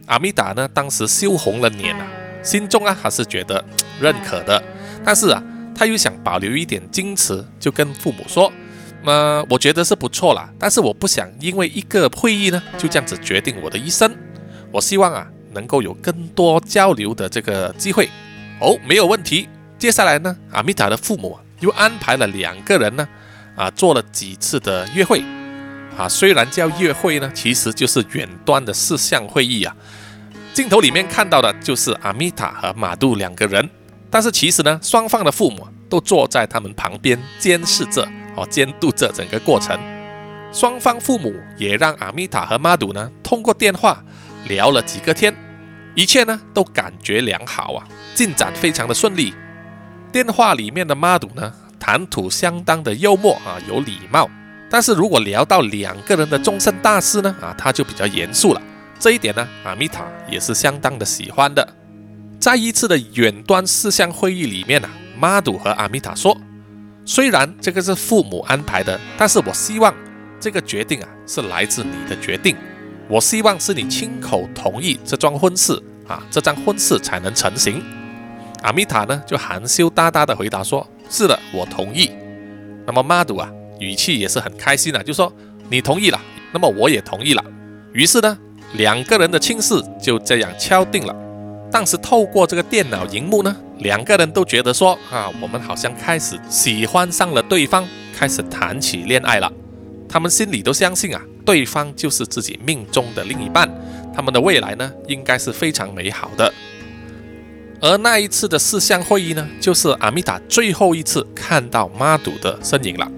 [0.08, 2.08] 阿米塔呢，当时羞红了脸啊，
[2.42, 3.64] 心中啊还是觉得
[4.02, 4.64] 认可的。
[5.04, 5.44] 但是啊，
[5.76, 8.52] 他又想保留一点矜持，就跟父母说
[9.06, 14.12] ：“那我觉得是不错啦，但是我不想因为一个会议呢，就这样子决定我的一生。
[14.72, 18.08] 我希望啊，能够有更多交流的这个机会。”
[18.62, 19.50] 哦，没有问题。
[19.80, 23.08] 接下来呢，阿米塔的父母，又安排了两个人呢，
[23.56, 25.24] 啊，做了几次的约会。
[25.98, 29.76] 啊，虽然叫约会呢，其实就是远端的视像会议啊。
[30.54, 33.70] 镜头里面看到的就是阿米塔和马杜两个人。
[34.10, 39.78] 但是其实呢，双方的父母都坐在他们旁边监视着，哦，监督着整个过程。
[40.54, 44.02] 双方父母也让阿米塔和马杜呢通过电话
[44.48, 45.36] 聊了几个天，
[45.96, 49.34] 一切呢都感觉良好啊，进展非常的顺利。
[50.12, 54.30] 电话里面的马杜呢谈吐相当的幽默啊，有礼貌。
[54.70, 58.62] 但是如果聊到两个人的终身大事呢，啊，他就比较严肃了。
[59.00, 61.68] 这一点呢，阿米塔也是相当的喜欢的。
[62.40, 66.36] 在一次的远端视像会议里面呢，马杜和阿米塔说
[67.06, 69.94] ：“虽然这个是父母安排的，但是我希望
[70.40, 72.56] 这个决定啊是来自你的决定。
[73.08, 77.82] 我希望是你亲口同意这桩婚事啊，这桩婚事才能成行。”
[78.64, 82.10] 阿米塔呢就含羞答答的回答说：“是的，我同意。”
[82.88, 85.32] 那么马杜啊语气也是很开心的，就说
[85.70, 86.20] ：“你同意了，
[86.52, 87.44] 那么我也同意了。”
[87.94, 88.38] 于是呢，
[88.74, 91.16] 两个人的亲事就这样敲定了。
[91.72, 99.52] 但是透过这个电脑荧幕呢，两个人都觉得说啊，我们好像开始喜欢上了对方，开始谈起恋爱了。
[100.08, 103.70] 他们心里都相信啊，对方就是自己命中的另一半，
[104.14, 106.52] 他们的未来呢，应该是非常美好的。
[107.80, 113.12] 而那一次的四项会议呢，就是阿米达最后一次看到妈祖的身影了。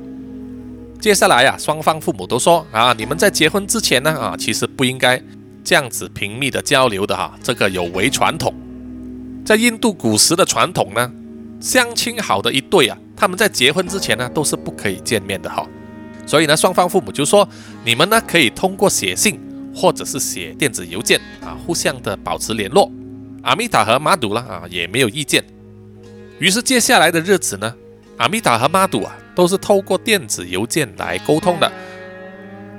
[0.99, 5.21] 接下来呀，双方父母都说啊，你们在结婚之前呢，啊，其实不应该。
[5.63, 8.53] 这样子频密的交流的哈，这个有违传统。
[9.45, 11.11] 在印度古时的传统呢，
[11.59, 15.67] 相亲好的一对啊，他们在结婚之前呢，都是不可以见面的哈。
[16.27, 17.47] 所以呢，双方父母就说，
[17.83, 19.39] 你们呢可以通过写信
[19.73, 22.91] 或者是写电子邮件啊，互相的保持联络。
[23.43, 25.43] 阿米塔和马杜了啊，也没有意见。
[26.37, 27.73] 于是接下来的日子呢，
[28.17, 31.71] 阿米塔和马杜啊，都是透过电子邮件来沟通的。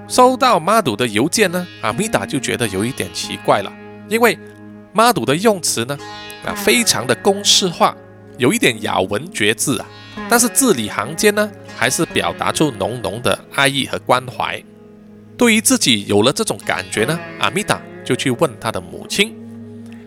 [0.06, 3.72] 收到马杜的邮件呢，阿米达就觉得有一点奇怪了，
[4.08, 4.38] 因为
[4.92, 5.98] 马杜的用词呢，
[6.44, 7.94] 啊，非常的公式化，
[8.36, 9.86] 有一点咬文嚼字啊，
[10.28, 14.60] 但是字里行间呢，还是表达出浓浓的爱意和关怀。
[15.36, 19.32] 对于自己有了这种感觉呢，阿米达就去问他的母亲，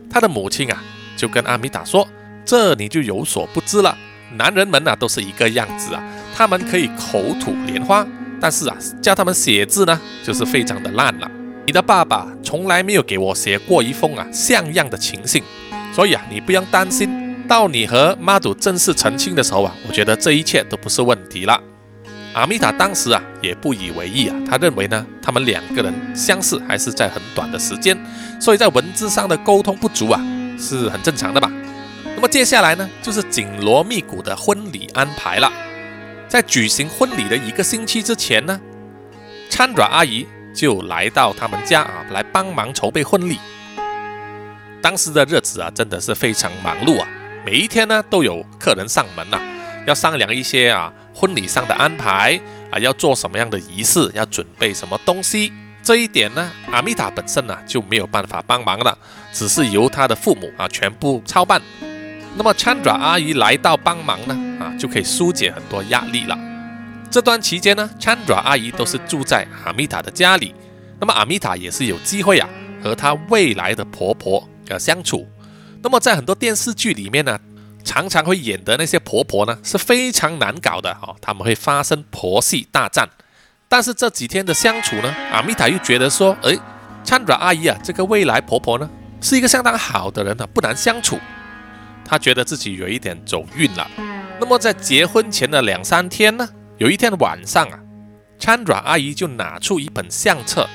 [0.10, 0.84] 他的母亲啊，
[1.15, 2.05] 就跟阿米达说
[2.43, 3.97] ：“这你就有所不知了，
[4.36, 6.03] 男人们啊，都是一个样子啊，
[6.36, 8.05] 他们可以口吐莲花。”
[8.41, 11.31] 但是啊，叫他们写字呢，就是非常的烂了。
[11.65, 15.41] 你的爸爸从来没有给我写过一封啊像样的情信，
[15.93, 17.07] 所以啊，你不用担心，
[17.47, 21.62] 到你和妈祖正式成亲的时候啊，我觉得这一切都不是问题了。
[22.34, 27.97] 阿米塔当时啊也不以为意啊，他认为呢，他们两个人相识还是在很短的时间，
[28.39, 30.21] 所以在文字上的沟通不足啊
[30.58, 31.51] 是很正常的吧。
[32.15, 35.51] 那么接下来呢，就是紧锣密鼓的婚礼安排了。
[36.27, 38.58] 在举行婚礼的一个星期之前呢
[39.49, 43.38] 餐馆阿姨就来到他们家啊，来帮忙筹备婚礼。
[44.82, 47.08] 当时的日子啊，真的是非常忙碌啊，
[47.43, 49.39] 每一天呢都有客人上门呐，
[49.88, 50.93] 要商量一些啊。
[51.13, 52.39] 婚礼上的安排
[52.71, 55.51] 啊，要做什么样的仪式，要准备什么东西，
[55.84, 58.97] 这一点呢，阿米塔本身呢就没有办法帮忙了，
[59.34, 61.62] 只是由他的父母啊全部操办。
[62.36, 66.38] 那么 Chandra 阿姨来到帮忙呢，啊就可以疏解很多压力了。
[67.12, 70.56] 这段期间呢，Chandra 阿姨都是住在阿米塔的家里，
[70.99, 72.49] 那么阿米塔也是有机会啊
[72.82, 75.27] 和她未来的婆婆呃相处。
[75.83, 77.39] 那么在很多电视剧里面呢。
[77.83, 83.09] 常常会演的那些婆婆呢，是非常难搞的哦，他们会发生婆媳大战。
[83.67, 86.55] 但是这几天的相处呢，阿米塔又觉得说，哎
[87.03, 88.87] 参爪阿姨啊，这个未来婆婆呢，
[89.19, 91.17] 是一个相当好的人呢，不难相处。
[92.05, 93.89] 她觉得自己有一点走运了。
[94.39, 97.79] 那么在结婚前的两三天呢，有一天晚上啊
[98.37, 100.69] 参爪阿姨就拿出一本相册，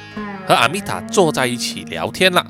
[0.49, 2.45] 和阿米塔坐在一起聊天了。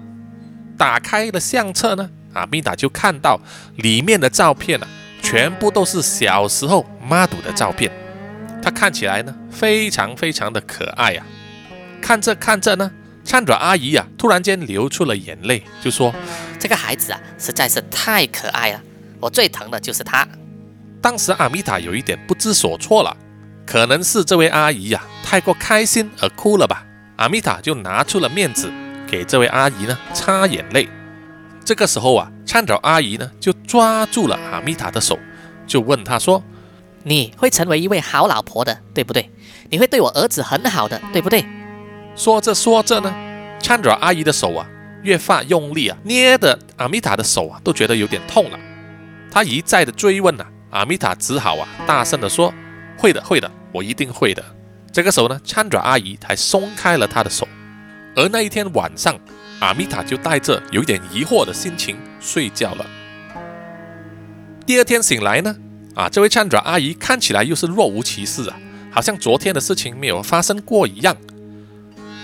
[0.79, 2.09] 打开了相册呢。
[2.37, 3.41] 阿米达就看到
[3.77, 4.87] 里面的照片啊，
[5.23, 7.91] 全部都是小时候妈祖的照片。
[8.63, 11.25] 她看起来呢，非常非常的可爱呀。
[12.03, 12.91] 看着看着呢，
[13.25, 16.15] 灿爪阿姨啊，突然间流出了眼泪，就说
[16.59, 18.81] ：“这个孩子啊，实在是太可爱了，
[19.21, 20.27] 我最疼的就是他。”
[21.01, 23.17] 当时阿米塔有一点不知所措了，
[23.65, 26.85] 可能是这位阿姨呀太过开心而哭了吧。
[27.17, 28.71] 阿米塔就拿出了面子
[29.09, 30.89] 给这位阿姨呢擦眼泪。
[31.67, 35.19] 这个时候啊，参照阿姨呢就抓住了阿米塔的手，
[35.67, 36.41] 就问他说
[37.03, 39.29] ：“你会成为一位好老婆的，对不对？
[39.69, 41.45] 你会对我儿子很好的，对不对？”
[42.15, 43.13] 说着说着呢，
[43.59, 44.65] 参照阿姨的手啊
[45.03, 48.59] 越发用力啊，捏的阿米塔的手啊都觉得有点痛了。
[49.29, 52.55] 他一再的追问啊，阿米塔只好啊大声的说
[52.97, 54.45] ：“会的，会的，我一定会的。”
[54.93, 57.49] 这个时候呢，参照阿姨才松开了他的手。
[58.15, 59.19] 而那一天晚上。
[59.59, 62.87] 阿米塔就带着有点疑惑的心情睡觉了。
[64.67, 65.57] 第二天醒来呢，
[65.95, 68.59] 啊，这位唱者阿姨看起来又是若无其事啊，
[68.91, 71.17] 好像昨天的事情没有发生过一样。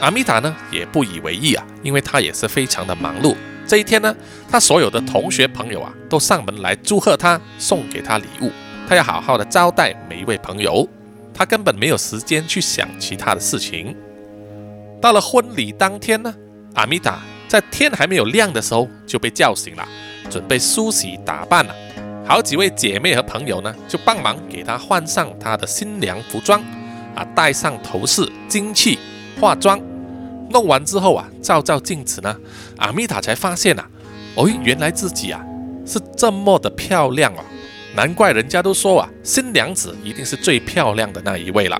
[0.00, 3.34] 阿米塔呢也不以为意啊，因为他也是非常的忙碌。
[3.66, 4.14] 这一天呢，
[4.50, 8.50] 他所有的同学朋友啊都上门来祝贺他，送给他礼物，
[8.86, 10.86] 他要好好的招待每一位朋友，
[11.32, 13.96] 他根本没有时间去想其他的事情。
[15.00, 16.34] 到了婚礼当天呢。
[16.74, 19.86] 阿米达在天还没有亮的时候就被叫醒了，
[20.30, 21.74] 准备梳洗打扮了。
[22.26, 26.62] 好几位姐妹和朋友呢，就帮忙给她换上她的新娘服装，
[27.14, 28.98] 啊，戴上头饰、金器、
[29.40, 29.78] 化妆。
[30.50, 32.34] 弄完之后啊，照照镜子呢，
[32.78, 33.86] 阿米塔才发现啊，
[34.34, 35.44] 哦，原来自己啊
[35.84, 37.44] 是这么的漂亮哦，
[37.94, 41.78] 难怪人家都说啊，新娘子一定是最漂亮的那一位了。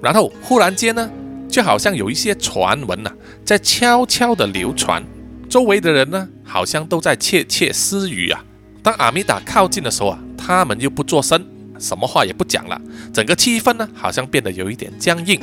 [0.00, 1.10] 然后忽然间呢。
[1.52, 3.12] 就好像有一些传闻呐，
[3.44, 5.04] 在悄悄的流传，
[5.50, 8.42] 周围的人呢，好像都在窃窃私语啊。
[8.82, 11.46] 当阿米达靠近的时候啊，他们又不作声，
[11.78, 12.80] 什么话也不讲了，
[13.12, 15.38] 整个气氛呢，好像变得有一点僵硬。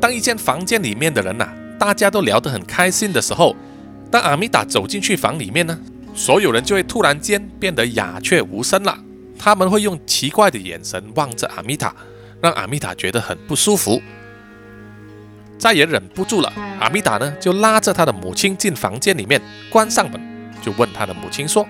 [0.00, 1.46] 当一间房间里面的人呐，
[1.78, 3.54] 大家都聊得很开心的时候，
[4.10, 5.78] 当阿米达走进去房里面呢，
[6.14, 8.98] 所有人就会突然间变得鸦雀无声了。
[9.38, 11.94] 他们会用奇怪的眼神望着阿米塔，
[12.40, 14.00] 让阿米塔觉得很不舒服。
[15.62, 20.20] 再也忍不住了，阿米达呢就拉着他的母亲进房间里面，关上门，
[20.60, 21.64] 就问他的母亲说：“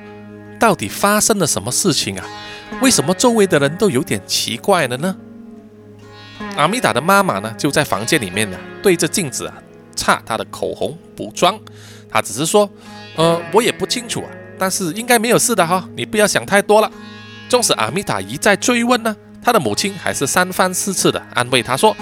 [0.58, 2.24] 到底发生了什么事情啊？
[2.80, 5.14] 为什么周围的人都有点奇怪了呢？”
[6.56, 9.54] 阿米达的妈妈呢就在房间里面呢，对着镜子啊
[9.94, 11.60] 擦她的口红补妆。
[12.08, 12.66] 她只是说
[13.16, 16.90] ：“呃，我也不清楚啊，但是应该没有事的哈，你不要想太多了。”
[17.50, 21.94] 纵使阿米达一再追问呢，他的母亲还是三番四次的安慰他说。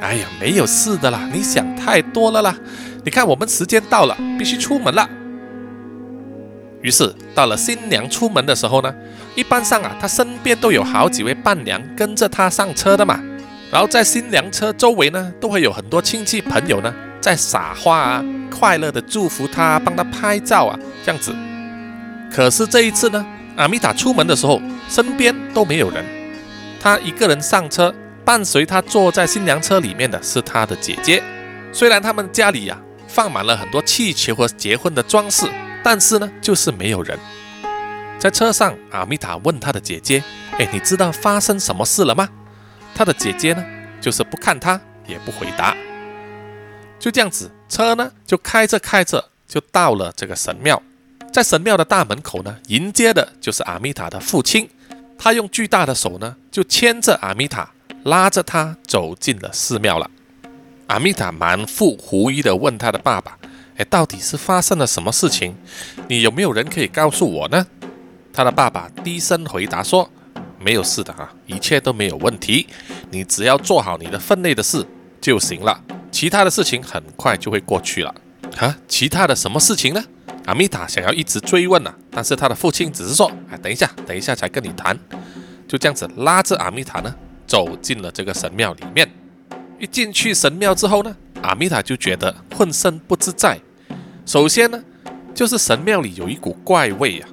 [0.00, 2.54] 哎呀，没有事的啦，你想太多了啦。
[3.04, 5.08] 你看，我们时间到了，必须出门了。
[6.82, 8.94] 于是到了新娘出门的时候呢，
[9.34, 13.20] 一般上啊，她身边都有好几位伴娘跟着她上车的嘛。
[13.72, 21.34] 然后在新娘车周围呢，都会有很多亲戚朋友呢在撒花啊，快乐的祝福她，帮她拍照啊，这样子。
[22.32, 23.26] 可是这一次呢，
[23.56, 26.04] 阿米塔出门的时候，身边都没有人，
[26.80, 27.92] 她一个人上车。
[28.28, 31.22] 伴随他坐在新娘车里面的是他的姐姐。
[31.72, 35.50] 虽然他们家里呀放满了很多气球和结婚的装饰，
[35.82, 37.18] 但是呢，就是没有人。
[38.18, 40.22] 在车上，阿米塔问他的姐姐
[40.60, 42.28] ：“哎，你知道发生什么事了吗？”
[42.94, 43.64] 他的姐姐呢，
[43.98, 45.74] 就是不看他，也不回答。
[46.98, 50.82] 就这样子，车呢就开着开着，就到了这个神庙。
[51.32, 54.68] 在神庙的大门口呢，迎接的就是阿米塔的父亲。
[55.16, 57.70] 他用巨大的手呢，就牵着阿米塔，
[58.04, 60.10] 拉着他走进了寺庙了。
[60.86, 63.36] 阿米塔满腹狐疑地问他的爸爸
[63.76, 65.54] ：“哎，到底是发生了什么事情？
[66.08, 67.66] 你有没有人可以告诉我呢？”
[68.32, 70.10] 他的爸爸低声回答说
[70.58, 72.66] ：“没有事的啊，一切都没有问题。
[73.10, 74.86] 你只要做好你的分内的事
[75.20, 78.14] 就行了，其他的事情很快就会过去了。”
[78.58, 80.02] 啊，其他的什么事情呢？
[80.46, 84.98] 阿米塔想要一直追问啊，但是他的父亲只是说：“哎，等一下，等一下才跟你谈。”
[85.68, 87.14] 就这样子拉着阿米塔呢，
[87.48, 89.10] 走进了这个神庙里面。
[89.80, 93.58] 一进去神庙之后呢，阿米塔就觉得浑身不自在。
[94.26, 94.84] 首先呢，
[95.34, 97.28] 就是神庙里有一股怪味啊，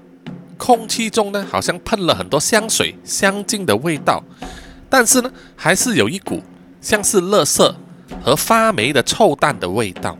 [0.57, 4.24] 空气中呢好像喷了很多香水、香精的味道，
[4.89, 6.41] 但是呢，还是有一股
[6.80, 7.76] 像是垃圾
[8.24, 10.18] 和发霉的臭蛋的味道。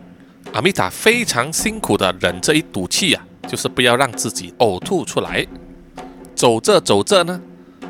[0.52, 5.46] 阿米塔非常辛苦地忍着一赌气啊，就是不要让自己呕吐出来。
[6.34, 7.40] 走着走着呢，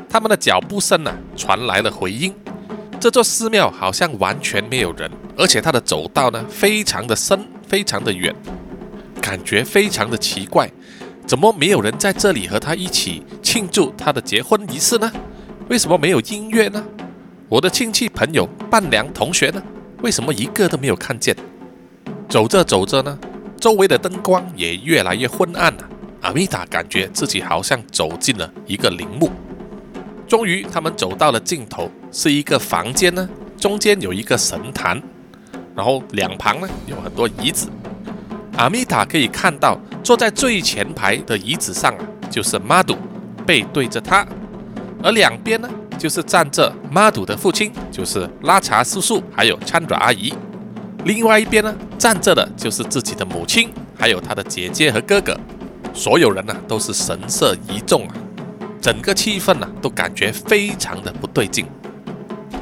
[0.09, 2.33] 他们的脚步声呢传来了回音。
[2.99, 8.35] 这座寺庙好像完全没有人，而且它的走道呢非常的深，非常的远，
[9.21, 10.69] 感觉非常的奇怪。
[11.25, 15.11] 怎么没有人在这里和他一起庆祝他的结婚仪式呢？
[15.67, 16.83] 为什么没有音乐呢？
[17.49, 19.61] 我的亲戚朋友、伴娘、同学呢？
[20.01, 21.35] 为什么一个都没有看见？
[22.29, 23.19] 走着走着呢，
[23.59, 25.89] 周围的灯光也越来越昏暗了。
[26.21, 29.29] 阿米达感觉自己好像走进了一个陵墓。
[30.27, 35.01] 终于，他们走到了尽头，是一个房间呢，中间有一个神坛，
[35.73, 37.69] 然后两旁呢有很多椅子。
[38.57, 42.97] 阿米塔可以看到，坐在最前排的椅子上啊，就是妈祖，
[43.45, 44.25] 背对着他；
[45.01, 50.33] 而两边呢，就是站着妈祖的父亲，就是拉查叔叔，还有参爪阿姨；
[51.05, 55.39] 另外一边呢，站着的就是自己的母亲，还有他的姐姐和哥哥。
[55.93, 58.13] 所有人呢，都是神色凝重啊。
[58.81, 61.65] 整个气氛呢，都感觉非常的不对劲。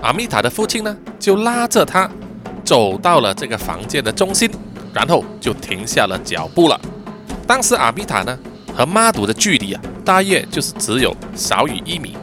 [0.01, 2.09] 阿米塔的父亲呢，就拉着他
[2.63, 4.49] 走到了这个房间的中心，
[4.93, 6.79] 然后就停下了脚步了。
[7.47, 8.37] 当时阿米塔呢
[8.75, 12.15] 和妈祖的距离啊，大约就是只有少于一米，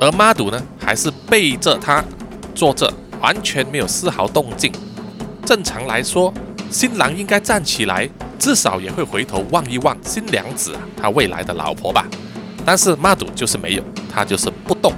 [0.00, 2.04] 而妈祖呢还是背着他
[2.54, 4.72] 坐着，完全没有丝毫动静。
[5.44, 6.32] 正常来说，
[6.70, 12.06] 新郎应该站起来，至少也会回头望一望新娘子，他未来的老婆吧。
[12.64, 14.92] 但是妈祖就是没有，他就是不动。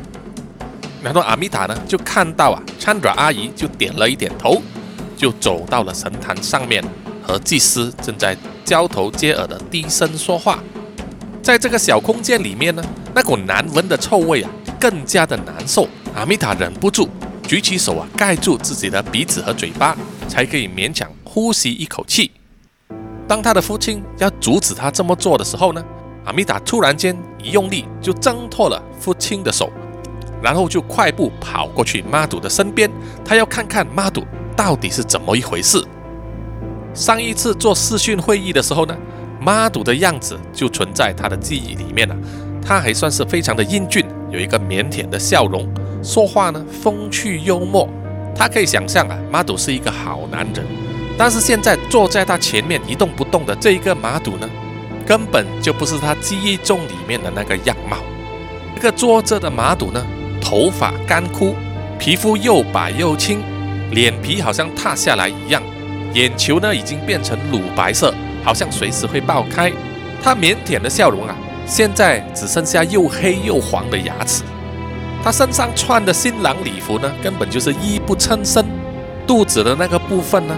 [1.03, 4.61] 然后阿米塔呢，就看到啊，Chandra 阿姨就点了一点头，
[5.17, 6.85] 就走到了神坛上面，
[7.23, 10.59] 和祭司正在交头接耳的低声说话。
[11.43, 14.51] 在这个小空间里面呢，那股难闻的臭味啊，
[14.81, 15.89] 更加的难受。
[16.14, 17.09] 阿米塔忍不住
[17.47, 19.97] 举起手啊，盖住自己的鼻子和嘴巴，
[20.27, 22.33] 才可以勉强呼吸一口气。
[23.29, 25.85] 当他的父亲要阻止他这么做的时候呢？
[26.27, 29.70] 阿米达突然间一用力，就挣脱了父亲的手，
[30.43, 32.91] 然后就快步跑过去妈祖的身边，
[33.24, 34.24] 他要看看妈祖
[34.57, 35.83] 到底是怎么一回事。
[36.93, 38.97] 上一次做视讯会议的时候呢，
[39.41, 42.16] 妈祖的样子就存在他的记忆里面了，
[42.61, 45.68] 他还算是非常的英俊，有一个腼腆的笑容，
[46.03, 47.89] 说话呢风趣幽默。
[48.35, 50.66] 他可以想象啊，妈祖是一个好男人，
[51.16, 54.49] 但是现在坐在他前面一动不动的这一个妈祖呢？
[55.07, 57.99] 根本就不是他记忆中里面的那个样貌。
[58.75, 60.05] 这个坐着的马祖呢，
[60.41, 61.55] 头发干枯，
[61.99, 63.43] 皮肤又白又青，
[63.93, 65.63] 脸皮好像塌下来一样，
[66.13, 68.13] 眼球呢已经变成乳白色，
[68.45, 69.73] 好像随时会爆开。
[70.23, 71.35] 他腼腆的笑容啊，
[71.67, 74.43] 现在只剩下又黑又黄的牙齿。
[75.23, 78.65] 他身上穿的新郎礼服呢，根本就是衣不称身，
[79.27, 80.57] 肚子的那个部分呢。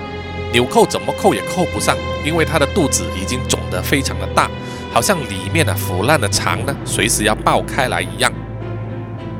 [0.52, 4.50] 纽扣怎么扣也扣不上，因为他的肚子已经肿得非常的大，
[4.92, 8.32] 好像里面的腐烂的肠呢随时要爆开来一样。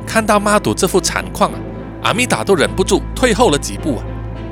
[0.06, 1.58] 看到妈祖这副惨况啊，
[2.02, 4.04] 阿米达都忍不住退后了几步啊，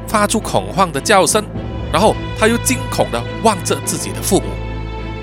[0.08, 1.44] 发出恐慌的叫声，
[1.92, 4.46] 然后他又惊恐地望着自己的父母，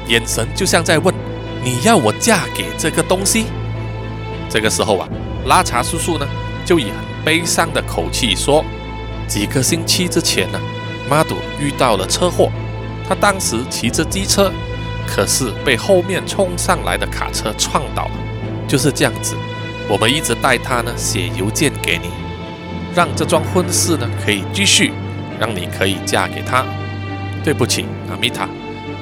[0.08, 1.14] 眼神就像在问
[1.64, 3.46] ：“你要我嫁给这个东西？”
[4.50, 5.08] 这个时候啊，
[5.46, 6.28] 拉查叔叔呢
[6.64, 6.94] 就以很
[7.26, 8.64] 悲伤的口气说
[9.28, 10.60] ：“几个星期之前呢。”
[11.10, 12.52] 妈祖遇到了车祸，
[13.08, 14.52] 他当时骑着机车，
[15.08, 18.12] 可是被后面冲上来的卡车撞倒了。
[18.68, 19.36] 就是这样子，
[19.88, 22.10] 我们一直带他呢写邮件给你，
[22.96, 24.92] 让这桩婚事呢可以继续，
[25.40, 26.66] 让你可以嫁给他。
[27.44, 28.48] 对不起，阿米塔，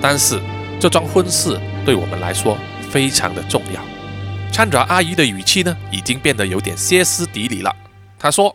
[0.02, 0.40] 但是
[0.80, 2.58] 这桩婚事对我们来说
[2.90, 3.80] 非常的重要。
[4.52, 7.74] 参爪阿姨的语气呢，已经变得有点歇斯底里了。
[8.18, 8.54] 她说：“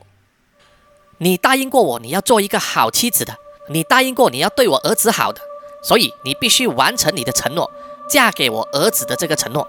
[1.19, 3.37] 你答应过我，你要做一个好妻子的，
[3.69, 5.41] 你答应过你要对我儿子好的，
[5.83, 7.71] 所以你必须完成你的承诺，
[8.09, 9.67] 嫁给我儿子的这个承诺。”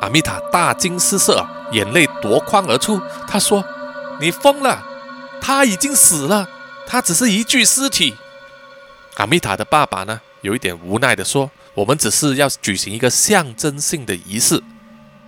[0.00, 3.00] 阿米塔大惊失色，眼泪夺眶而出。
[3.28, 3.64] 他说
[4.18, 4.82] ：“你疯了！
[5.40, 6.48] 他已经死了，
[6.86, 8.16] 他只是一具尸体。”
[9.16, 14.60] 阿米塔的爸爸呢，有一点无奈地说：“我们只是要举行一个象征性的仪式。”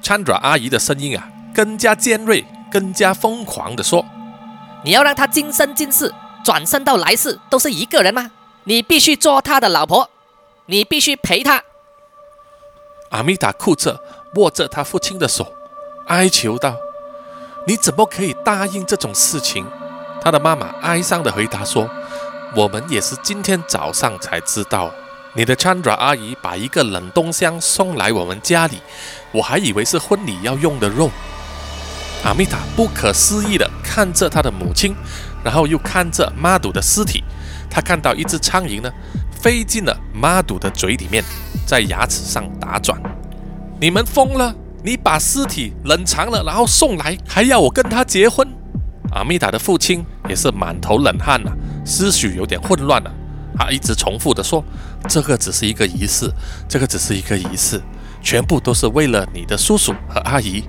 [0.03, 4.05] 参爪阿姨的声音啊，更加尖锐，更加疯狂地说
[4.85, 6.13] ：“你要让他今生今世
[6.45, 8.31] 转生到来世都是一个人吗？
[8.65, 10.09] 你必须做他的老婆，
[10.67, 11.65] 你必须陪他。”
[13.11, 14.01] 阿米塔哭着。
[14.37, 15.47] 握着他父亲的手，
[16.09, 16.75] 哀求道
[17.69, 19.65] ：“你怎么可以答应这种事情？”
[20.21, 21.89] 他的妈妈哀伤地回答说
[22.57, 24.91] ：“我们也是今天早上才知道，
[25.35, 28.81] 你的餐馆阿姨把一个冷冻箱送来我们家里，
[29.31, 31.09] 我还以为是婚礼要用的肉。”
[32.25, 34.97] 阿米塔不可思议地看着他的母亲，
[35.45, 37.23] 然后又看着妈祖的尸体。
[37.69, 38.91] 他看到一只苍蝇呢，
[39.31, 41.23] 飞进了妈祖的嘴里面，
[41.67, 42.99] 在牙齿上打转。
[43.79, 44.55] 你们疯了！
[44.83, 48.49] 你把尸体冷藏了，然后送来，还要我跟他结婚？
[49.13, 51.53] 阿米塔的父亲也是满头冷汗呐，
[51.85, 53.13] 思绪有点混乱了。
[53.57, 54.65] 他一直重复的说
[55.09, 56.31] ：“这个只是一个仪式，
[56.67, 57.81] 这个只是一个仪式，
[58.23, 60.65] 全部都是为了你的叔叔和阿姨。”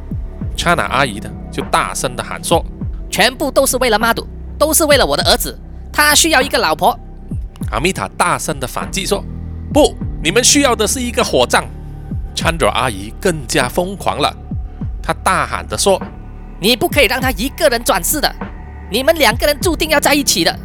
[0.55, 2.63] Chana 阿姨的，就大声的喊说
[3.11, 4.27] ：“全部都是为了妈祖，
[4.57, 5.57] 都是为了我的儿子，
[5.91, 6.97] 他需要一个老婆。”
[7.71, 9.23] 阿米塔大声的反击说
[9.73, 11.65] ：“不，你们需要的是一个火葬。”
[12.35, 14.35] Chandra 阿姨更加疯狂了，
[15.01, 16.01] 她大喊着说
[16.59, 18.33] ：“你不可以让他一个人转世的，
[18.91, 20.59] 你们两个人注定要在一起的，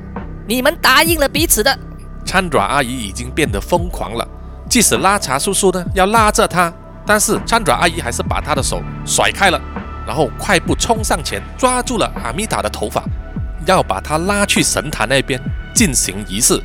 [0.48, 1.78] 你们答应了彼此的。
[2.26, 4.26] ”Chandra 阿姨已经变得疯狂了，
[4.68, 6.72] 即使拉茶叔叔呢要拉着她，
[7.06, 9.60] 但是 Chandra 阿姨还是把她的手甩开了，
[10.06, 13.02] 然后快步冲上前抓住了阿米塔的头发，
[13.66, 15.40] 要把他拉去神坛那边
[15.74, 16.60] 进行仪式。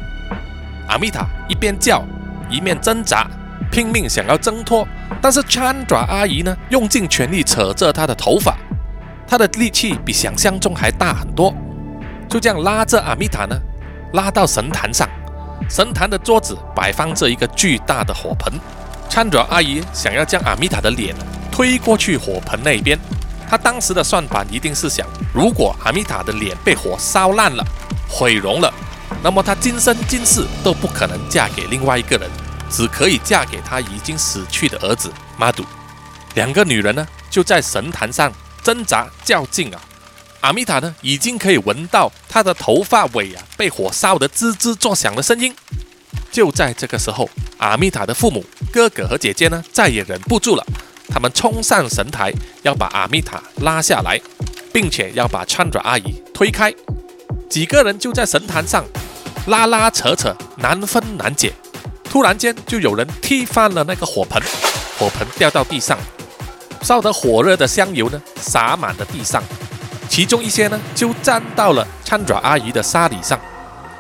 [0.88, 2.04] 阿米塔一边叫
[2.50, 3.28] 一面挣扎。
[3.72, 4.88] 拼命想要挣脱，
[5.22, 8.56] 但是 Chandra 阿姨呢，用尽全力扯着他的头发，
[9.28, 11.54] 她的力气比想象中还大很多。
[12.30, 13.60] 就这样拉着阿米塔呢，
[14.14, 15.10] 拉到神坛上。
[15.70, 18.54] 神坛的桌子摆放着一个巨大的火盆
[19.10, 21.14] ，Chandra 阿姨想要将阿米塔的脸
[21.52, 22.98] 推过去火盆那边。
[23.50, 27.64] 他当时的算盘一定是想，如果阿米塔的脸被火烧烂了、
[28.10, 28.74] 毁容了，
[29.24, 32.30] 那么他今生今世都不可能嫁给另外一个人。
[32.68, 35.64] 只可以嫁给他已经死去的儿子马杜。
[36.34, 38.34] 两个女人呢就在神坛上
[38.64, 39.80] 挣扎较劲啊。
[40.42, 45.56] 阿米塔呢已经可以闻到她的头发尾啊被火烧得吱吱作响的声音。
[46.32, 47.30] 就在这个时候，
[47.60, 48.44] 阿米塔的父母、
[48.74, 50.66] 哥哥和姐姐呢再也忍不住了，
[51.10, 52.34] 他们冲上神台
[52.64, 54.20] 要把阿米塔拉下来，
[54.74, 56.74] 并且要把穿爪阿姨推开。
[57.50, 58.84] 几个人就在神坛上
[59.48, 61.54] 拉拉扯扯，难分难解。
[62.04, 64.42] 突然间，就有人踢翻了那个火盆，
[64.98, 65.98] 火盆掉到地上，
[66.82, 69.44] 烧得火热的香油呢洒满了地上，
[70.08, 73.40] 其中一些呢就沾到了穿爪阿姨的纱里上。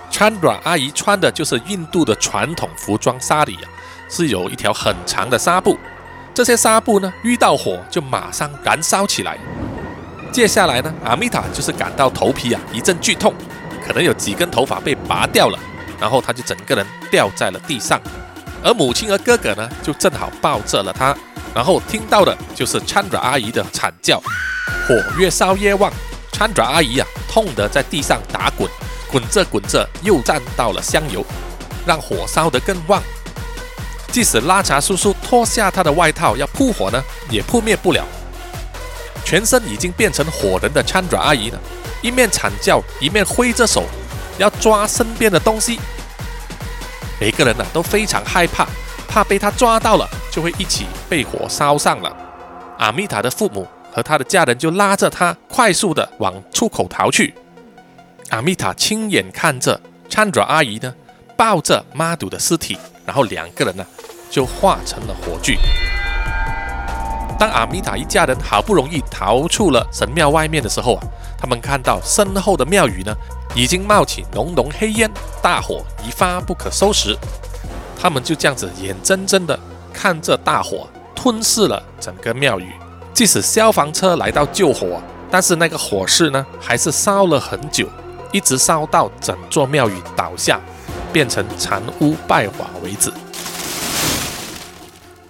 [0.10, 3.68] 穿爪阿姨穿的就是印度的传统服装纱里啊，
[4.10, 5.78] 是有一条很长的纱布，
[6.36, 9.38] 这些纱布呢遇到火就马上燃烧起来。
[10.34, 13.34] 接下来呢，阿米塔就是感到头皮啊一阵剧痛，
[13.88, 15.58] 可能有几根头发被拔掉了。
[15.98, 17.98] 然后他就整个人掉在了地上，
[18.62, 21.16] 而母亲和哥哥呢，就正好抱着了他，
[21.54, 24.22] 然后听到的就是 Chandra 阿姨的惨叫。
[24.86, 25.90] 火越烧越旺
[26.34, 28.70] ，Chandra 阿姨啊，痛得在地上打滚，
[29.10, 31.26] 滚着滚着又沾到了香油，
[31.88, 33.02] 让火烧得更旺。
[34.16, 38.06] 即使拉茶叔叔脱下他的外套要扑火呢，也扑灭不了。
[39.26, 41.60] 全身已经变成火人的 Chandra 阿姨呢，
[42.02, 43.84] 一面惨叫，一面挥着手。
[44.38, 45.82] 要抓身边的东西，
[47.20, 48.66] 每个人呢都非常害怕，
[49.06, 52.16] 怕被他抓到了就会一起被火烧上了。
[52.78, 57.34] 阿米塔的父母和他的家人就拉着他快速的往出口逃去。
[58.30, 59.78] 阿米塔亲眼看着
[60.10, 60.96] Chandra 阿姨呢
[61.36, 63.86] 抱着妈祖的尸体，然后两个人呢
[64.30, 65.58] 就化成了火炬。
[67.38, 71.04] 当阿米塔一家人好不容易逃出了神庙外面的时候啊，
[71.38, 73.14] 他们看到身后的庙宇呢。
[73.58, 75.10] 已经冒起浓浓黑烟，
[75.42, 77.18] 大火一发不可收拾。
[77.98, 79.58] 他们就这样子眼睁睁的
[79.94, 82.74] 看着大火吞噬了整个庙宇。
[83.14, 85.02] 即使消防车来到救火，
[85.32, 87.88] 但是那个火势呢，还是烧了很久，
[88.34, 90.60] 一直烧到整座庙宇倒下，
[91.14, 93.10] 变成残屋败瓦为止。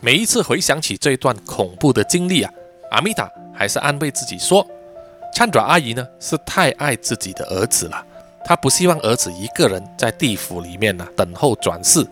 [0.05, 2.53] 每一次回想起这段恐怖的经历啊，
[2.91, 4.63] 阿米达还是安慰自己说
[5.33, 8.05] 参爪阿姨呢是太爱自己的儿子了，
[8.43, 12.05] 她不希望儿子一个人在地府里面呢等候转世。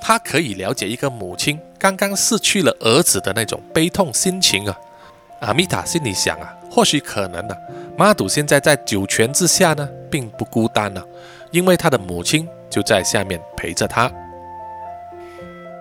[0.00, 4.76] 她可以了解一个母亲刚刚失去了儿子的那种悲痛心情啊。
[5.38, 7.54] 阿米达心里想啊，或许可能呢，
[7.96, 11.00] 妈祖现在在九泉之下呢，并不孤单呢，
[11.52, 14.10] 因为他的母亲就在下面陪着他。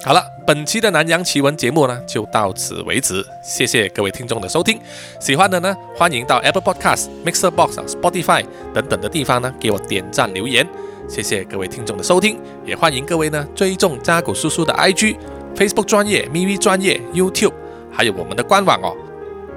[0.03, 3.25] 好了，本期的南洋奇闻节目呢，就到此为止。
[3.41, 4.79] 谢谢各位听众的收听，
[5.19, 10.65] 喜欢的呢，欢迎到 Apple Podcast、Mixer Box、Spotify 等等的地方呢，给我点赞留言。
[11.09, 15.17] 谢谢各位听众的收听，也欢迎各位呢追踪扎古叔叔的 IG、
[15.55, 17.53] Facebook 专业、MiV 专业、YouTube，
[17.91, 18.95] 还有我们的官网哦。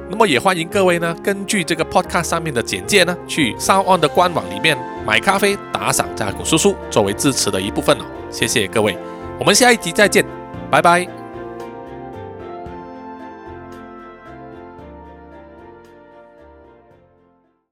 [0.09, 4.77] 那么也欢迎各位呢，根据这个 Podcast 上面的简介呢，去 Sound On 的官网里面
[5.07, 8.05] 买咖啡打赏扎古叔叔，作为支持的一部分哦。
[8.31, 8.97] 谢谢各位。
[9.41, 10.25] 我们下一集再见，
[10.71, 11.20] 拜拜。